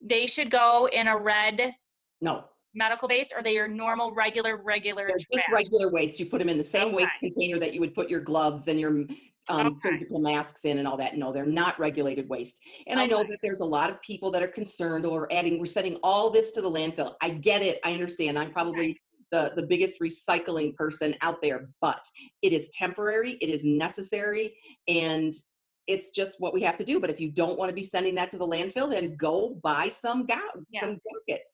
[0.00, 1.74] they should go in a red
[2.20, 2.44] No,
[2.74, 5.46] medical base, or they are normal, regular, regular they're just trash.
[5.52, 6.20] regular waste.
[6.20, 8.78] You put them in the same waste container that you would put your gloves and
[8.78, 9.04] your
[9.50, 9.78] um, Okay.
[9.82, 11.16] surgical masks in and all that.
[11.16, 12.60] No, they're not regulated waste.
[12.86, 15.66] And I know that there's a lot of people that are concerned or adding, we're
[15.66, 17.14] sending all this to the landfill.
[17.22, 17.80] I get it.
[17.84, 18.38] I understand.
[18.38, 19.00] I'm probably
[19.32, 22.04] the, the biggest recycling person out there, but
[22.42, 24.54] it is temporary, it is necessary,
[24.86, 25.32] and
[25.88, 27.00] it's just what we have to do.
[27.00, 29.88] But if you don't want to be sending that to the landfill, then go buy
[29.88, 30.80] some gown, Yeah.
[30.82, 31.00] some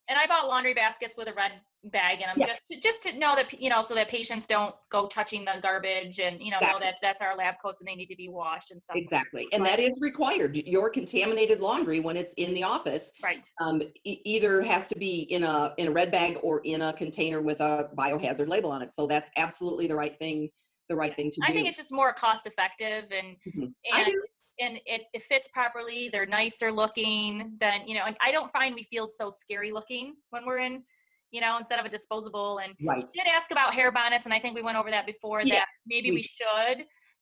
[0.09, 1.53] and I bought laundry baskets with a red
[1.93, 2.47] bag in them Yeah.
[2.47, 5.61] just to, just to know that you know so that patients don't go touching the
[5.63, 6.87] garbage and you know know Exactly.
[6.87, 8.95] that's that's our lab coats and they need to be washed and stuff.
[8.97, 9.49] like Exactly.
[9.53, 10.57] And that is required.
[10.57, 13.11] Your contaminated laundry when it's in the office.
[13.23, 13.49] Right.
[13.61, 16.93] um, e- either has to be in a in a red bag or in a
[16.93, 18.91] container with a biohazard label on it.
[18.91, 20.49] So that's absolutely the right thing,
[20.89, 21.47] the right thing to do.
[21.47, 23.75] I think it's just more cost effective and Mhm.
[23.93, 24.15] I and
[24.61, 26.09] and it, it fits properly.
[26.09, 28.05] They're nicer looking than you know.
[28.05, 30.85] And I don't find we feel so scary looking when we're in.
[31.31, 33.03] You know, instead of a disposable, and right.
[33.03, 35.43] you did ask about hair bonnets, and I think we went over that before.
[35.43, 36.23] Yeah, that maybe we we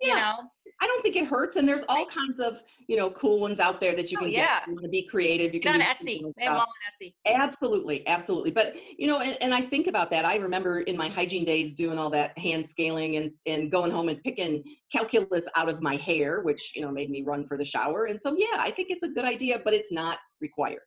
[0.02, 0.32] should, you Yeah.
[0.36, 0.48] know,
[0.80, 3.78] I don't think it hurts, and there's all kinds of you know cool ones out
[3.80, 4.58] there that you Oh, can yeah.
[4.60, 4.68] get.
[4.68, 5.54] You want to be creative.
[5.54, 6.22] You get can on Etsy.
[6.36, 7.14] They have all on Etsy.
[7.24, 8.50] Absolutely, absolutely.
[8.50, 10.24] But you know, and, and I think about that.
[10.24, 14.08] I remember in my hygiene days doing all that hand scaling and and going home
[14.08, 17.64] and picking calculus out of my hair, which you know made me run for the
[17.64, 18.06] shower.
[18.06, 20.80] And so yeah, I think it's a good idea, but it's not required.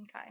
[0.00, 0.30] Okay.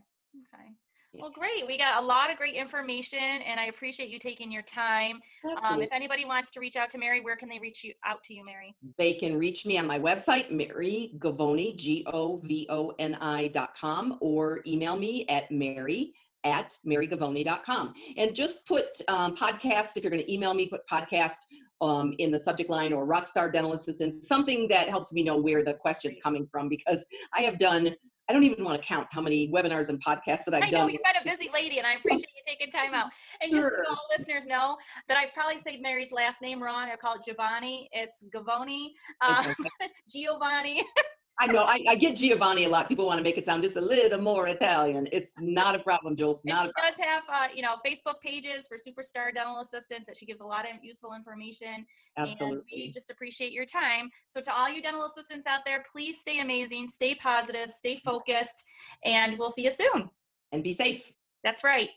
[0.54, 0.70] Okay.
[1.14, 1.68] Well, great.
[1.68, 5.20] We got a lot of great information, and I appreciate you taking your time.
[5.64, 8.24] Um, if anybody wants to reach out to Mary, where can they reach you out
[8.24, 8.74] to you, Mary?
[8.98, 13.48] They can reach me on my website, Mary Govoni, G O V O N I
[13.50, 17.94] dot com, or email me at Mary at marygovoni.com.
[18.18, 21.38] And just put um, podcast, if you're going to email me, put podcast
[21.82, 25.64] um, in the subject line or Rockstar Dental Assistant, something that helps me know where
[25.64, 27.04] the question's coming from because
[27.34, 27.96] I have done
[28.30, 30.82] I don't even want to count how many webinars and podcasts that I've I done.
[30.82, 33.12] know you've been a busy lady, and I appreciate you taking time out.
[33.42, 33.84] And just Sure.
[33.86, 36.90] so all listeners know that I've probably said Mary's last name wrong.
[36.92, 37.90] I call it Giovanni.
[37.92, 38.90] It's Govoni,
[39.22, 39.44] uh,
[40.10, 40.84] Giovanni.
[41.42, 42.88] I know I, I get Giovanni a lot.
[42.88, 45.08] People want to make it sound just a little more Italian.
[45.12, 46.44] It's not a problem, Jules.
[46.46, 46.94] And Not she a problem.
[46.94, 50.46] does have, uh, you know, Facebook pages for superstar dental assistants that she gives a
[50.46, 51.88] lot of useful information.
[52.16, 52.58] Absolutely.
[52.58, 54.12] And we just appreciate your time.
[54.28, 58.64] So to all you dental assistants out there, please stay amazing, stay positive, stay focused,
[59.04, 60.12] and we'll see you soon.
[60.52, 61.12] And be safe.
[61.44, 61.90] That's right.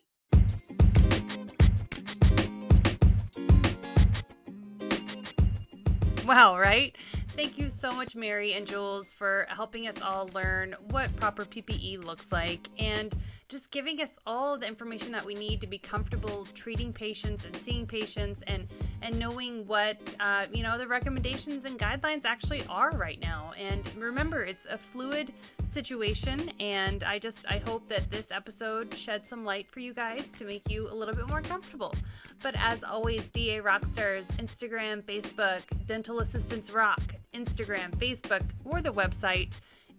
[6.25, 6.97] Wow, right?
[7.37, 12.05] Thank you so much, Mary and Jules, for helping us all learn what proper PPE
[12.05, 12.69] looks like.
[12.79, 13.13] And
[13.49, 17.55] just giving us all the information that we need to be comfortable treating patients and
[17.57, 18.67] seeing patients and
[19.03, 23.53] and knowing what uh, you know the recommendations and guidelines actually are right now.
[23.59, 25.33] And remember, it's a fluid
[25.63, 30.33] situation, and I just I hope that this episode shed some light for you guys
[30.33, 31.95] to make you a little bit more comfortable.
[32.43, 37.03] But as always, DA Rockstars, Instagram, Facebook, Dental Assistants Rock,
[37.35, 39.57] Instagram, Facebook, or the website,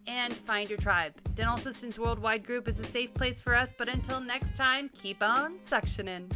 [0.07, 1.13] and find your tribe.
[1.35, 5.21] Dental Assistants Worldwide Group is a safe place for us, but until next time, keep
[5.23, 6.31] on suctioning.